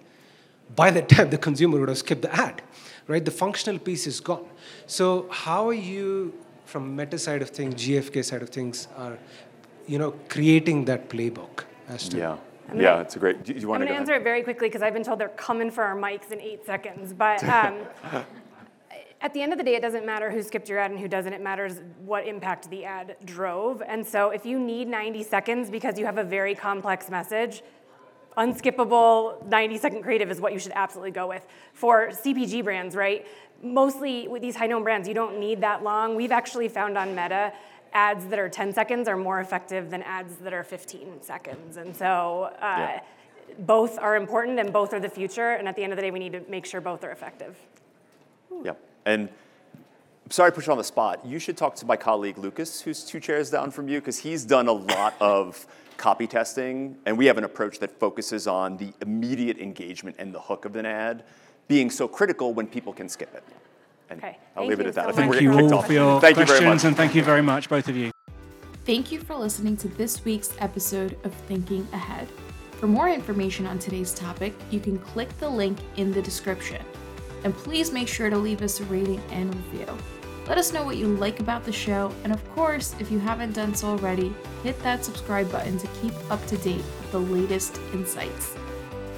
By 0.75 0.91
that 0.91 1.07
time 1.09 1.29
the 1.29 1.37
consumer 1.37 1.79
would 1.79 1.89
have 1.89 1.97
skipped 1.97 2.23
the 2.23 2.35
ad, 2.35 2.61
right? 3.07 3.23
The 3.23 3.31
functional 3.31 3.79
piece 3.79 4.07
is 4.07 4.19
gone. 4.19 4.45
So 4.87 5.27
how 5.29 5.69
are 5.69 5.73
you, 5.73 6.33
from 6.65 6.95
Meta 6.95 7.17
side 7.17 7.41
of 7.41 7.49
things, 7.49 7.75
GfK 7.75 8.25
side 8.25 8.41
of 8.41 8.49
things, 8.49 8.87
are, 8.97 9.17
you 9.87 9.97
know, 9.97 10.11
creating 10.27 10.85
that 10.85 11.09
playbook 11.09 11.63
as 11.87 12.09
to 12.09 12.17
Yeah. 12.17 12.37
I'm 12.73 12.81
yeah, 12.81 12.91
gonna- 12.91 13.01
it's 13.03 13.15
a 13.15 13.19
great. 13.19 13.43
Do 13.43 13.53
you 13.53 13.67
want 13.67 13.83
to 13.83 13.89
answer 13.89 14.13
ahead? 14.13 14.21
it 14.21 14.23
very 14.23 14.41
quickly 14.41 14.67
because 14.67 14.81
I've 14.81 14.93
been 14.93 15.03
told 15.03 15.19
they're 15.19 15.29
coming 15.29 15.69
for 15.69 15.83
our 15.83 15.95
mics 15.95 16.31
in 16.31 16.41
eight 16.41 16.65
seconds. 16.65 17.13
But 17.13 17.43
um, 17.43 17.77
at 19.21 19.33
the 19.33 19.41
end 19.41 19.51
of 19.51 19.59
the 19.59 19.63
day, 19.63 19.75
it 19.75 19.81
doesn't 19.81 20.05
matter 20.05 20.31
who 20.31 20.41
skipped 20.41 20.67
your 20.67 20.79
ad 20.79 20.89
and 20.89 20.99
who 20.99 21.07
doesn't. 21.07 21.31
It 21.33 21.41
matters 21.41 21.81
what 22.03 22.27
impact 22.27 22.69
the 22.71 22.83
ad 22.83 23.15
drove. 23.25 23.83
And 23.85 24.05
so 24.05 24.31
if 24.31 24.43
you 24.45 24.59
need 24.59 24.87
90 24.87 25.21
seconds 25.23 25.69
because 25.69 25.99
you 25.99 26.05
have 26.05 26.17
a 26.17 26.23
very 26.23 26.55
complex 26.55 27.09
message, 27.11 27.61
unskippable 28.37 29.45
90 29.47 29.77
second 29.77 30.01
creative 30.01 30.31
is 30.31 30.41
what 30.41 30.51
you 30.53 30.59
should 30.59 30.71
absolutely 30.73 31.11
go 31.11 31.27
with. 31.27 31.45
For 31.73 32.09
CPG 32.09 32.63
brands, 32.63 32.95
right? 32.95 33.27
Mostly 33.61 34.27
with 34.27 34.41
these 34.41 34.55
high 34.55 34.67
known 34.67 34.83
brands, 34.83 35.07
you 35.07 35.13
don't 35.13 35.39
need 35.39 35.61
that 35.61 35.83
long. 35.83 36.15
We've 36.15 36.31
actually 36.31 36.67
found 36.67 36.97
on 36.97 37.09
Meta 37.09 37.53
ads 37.93 38.25
that 38.27 38.39
are 38.39 38.49
10 38.49 38.73
seconds 38.73 39.07
are 39.07 39.17
more 39.17 39.39
effective 39.39 39.89
than 39.89 40.01
ads 40.03 40.35
that 40.37 40.53
are 40.53 40.63
15 40.63 41.21
seconds. 41.21 41.77
And 41.77 41.95
so 41.95 42.51
uh, 42.59 42.59
Yeah. 42.61 43.01
both 43.59 43.97
are 43.99 44.15
important 44.15 44.59
and 44.59 44.73
both 44.73 44.93
are 44.93 44.99
the 44.99 45.09
future. 45.09 45.51
And 45.51 45.67
at 45.67 45.75
the 45.75 45.83
end 45.83 45.93
of 45.93 45.97
the 45.97 46.01
day, 46.01 46.11
we 46.11 46.19
need 46.19 46.33
to 46.33 46.41
make 46.49 46.65
sure 46.65 46.81
both 46.81 47.03
are 47.03 47.11
effective. 47.11 47.57
Yeah. 48.63 48.73
And 49.05 49.29
sorry 50.29 50.51
to 50.51 50.55
put 50.55 50.65
you 50.65 50.71
on 50.71 50.77
the 50.77 50.83
spot. 50.83 51.25
You 51.25 51.39
should 51.39 51.57
talk 51.57 51.75
to 51.75 51.85
my 51.85 51.95
colleague 51.97 52.37
Lucas, 52.37 52.81
who's 52.81 53.03
two 53.03 53.19
chairs 53.19 53.49
down 53.49 53.71
from 53.71 53.87
you, 53.87 53.99
because 53.99 54.19
he's 54.19 54.45
done 54.45 54.67
a 54.67 54.73
lot 54.73 55.15
of 55.19 55.65
copy 55.97 56.25
testing, 56.25 56.97
and 57.05 57.17
we 57.17 57.27
have 57.27 57.37
an 57.37 57.43
approach 57.43 57.77
that 57.79 57.91
focuses 57.99 58.47
on 58.47 58.77
the 58.77 58.91
immediate 59.01 59.59
engagement 59.59 60.15
and 60.19 60.33
the 60.33 60.39
hook 60.39 60.65
of 60.65 60.75
an 60.75 60.85
ad 60.87 61.23
being 61.67 61.89
so 61.89 62.07
critical 62.07 62.53
when 62.53 62.65
people 62.67 62.91
can 62.91 63.07
skip 63.07 63.33
it. 63.35 63.43
And 64.09 64.19
Okay. 64.19 64.37
I'll 64.55 64.63
Thank 64.63 64.69
leave 64.69 64.79
it 64.79 64.83
you 64.83 64.89
at 64.89 64.95
that. 64.95 65.03
so 65.05 65.09
I 65.09 65.11
think 65.13 65.17
much. 65.17 65.27
we're 65.27 65.33
Thank 65.33 65.41
getting 65.43 65.51
you 65.53 65.61
kicked 65.63 65.73
all 65.73 65.79
off. 65.79 65.87
for 65.87 65.93
your 65.93 66.21
Thank 66.21 66.31
you 66.37 66.45
questions, 66.45 66.59
very 66.59 66.69
much. 66.75 66.83
and 66.85 66.97
thank 66.97 67.15
you 67.15 67.23
very 67.23 67.41
much, 67.41 67.69
both 67.69 67.87
of 67.89 67.95
you. 67.97 68.11
Thank 68.85 69.11
you 69.11 69.19
for 69.19 69.35
listening 69.35 69.77
to 69.77 69.87
this 69.87 70.23
week's 70.25 70.53
episode 70.59 71.17
of 71.23 71.33
Thinking 71.47 71.87
Ahead. 71.93 72.27
For 72.79 72.87
more 72.87 73.07
information 73.09 73.65
on 73.65 73.79
today's 73.79 74.13
topic, 74.13 74.53
you 74.69 74.79
can 74.81 74.99
click 74.99 75.29
the 75.39 75.47
link 75.49 75.77
in 75.95 76.11
the 76.11 76.21
description. 76.21 76.81
And 77.45 77.53
please 77.55 77.91
make 77.93 78.07
sure 78.09 78.29
to 78.29 78.37
leave 78.37 78.61
us 78.61 78.79
a 78.81 78.83
rating 78.85 79.21
and 79.31 79.53
review. 79.55 79.87
Let 80.47 80.57
us 80.57 80.73
know 80.73 80.83
what 80.83 80.97
you 80.97 81.07
like 81.07 81.39
about 81.39 81.63
the 81.63 81.71
show, 81.71 82.11
and 82.25 82.33
of 82.33 82.43
course, 82.53 82.93
if 82.99 83.09
you 83.09 83.19
haven't 83.19 83.53
done 83.53 83.73
so 83.73 83.87
already, 83.87 84.33
hit 84.63 84.77
that 84.83 85.05
subscribe 85.05 85.49
button 85.49 85.77
to 85.77 85.87
keep 86.01 86.13
up 86.29 86.45
to 86.47 86.57
date 86.57 86.75
with 86.99 87.11
the 87.13 87.19
latest 87.19 87.79
insights. 87.93 88.53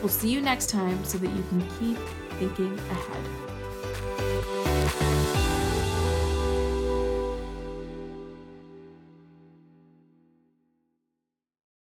We'll 0.01 0.09
see 0.09 0.29
you 0.29 0.41
next 0.41 0.69
time 0.69 1.03
so 1.03 1.17
that 1.17 1.31
you 1.31 1.43
can 1.49 1.61
keep 1.79 1.97
thinking 2.37 2.77
ahead. 2.91 4.74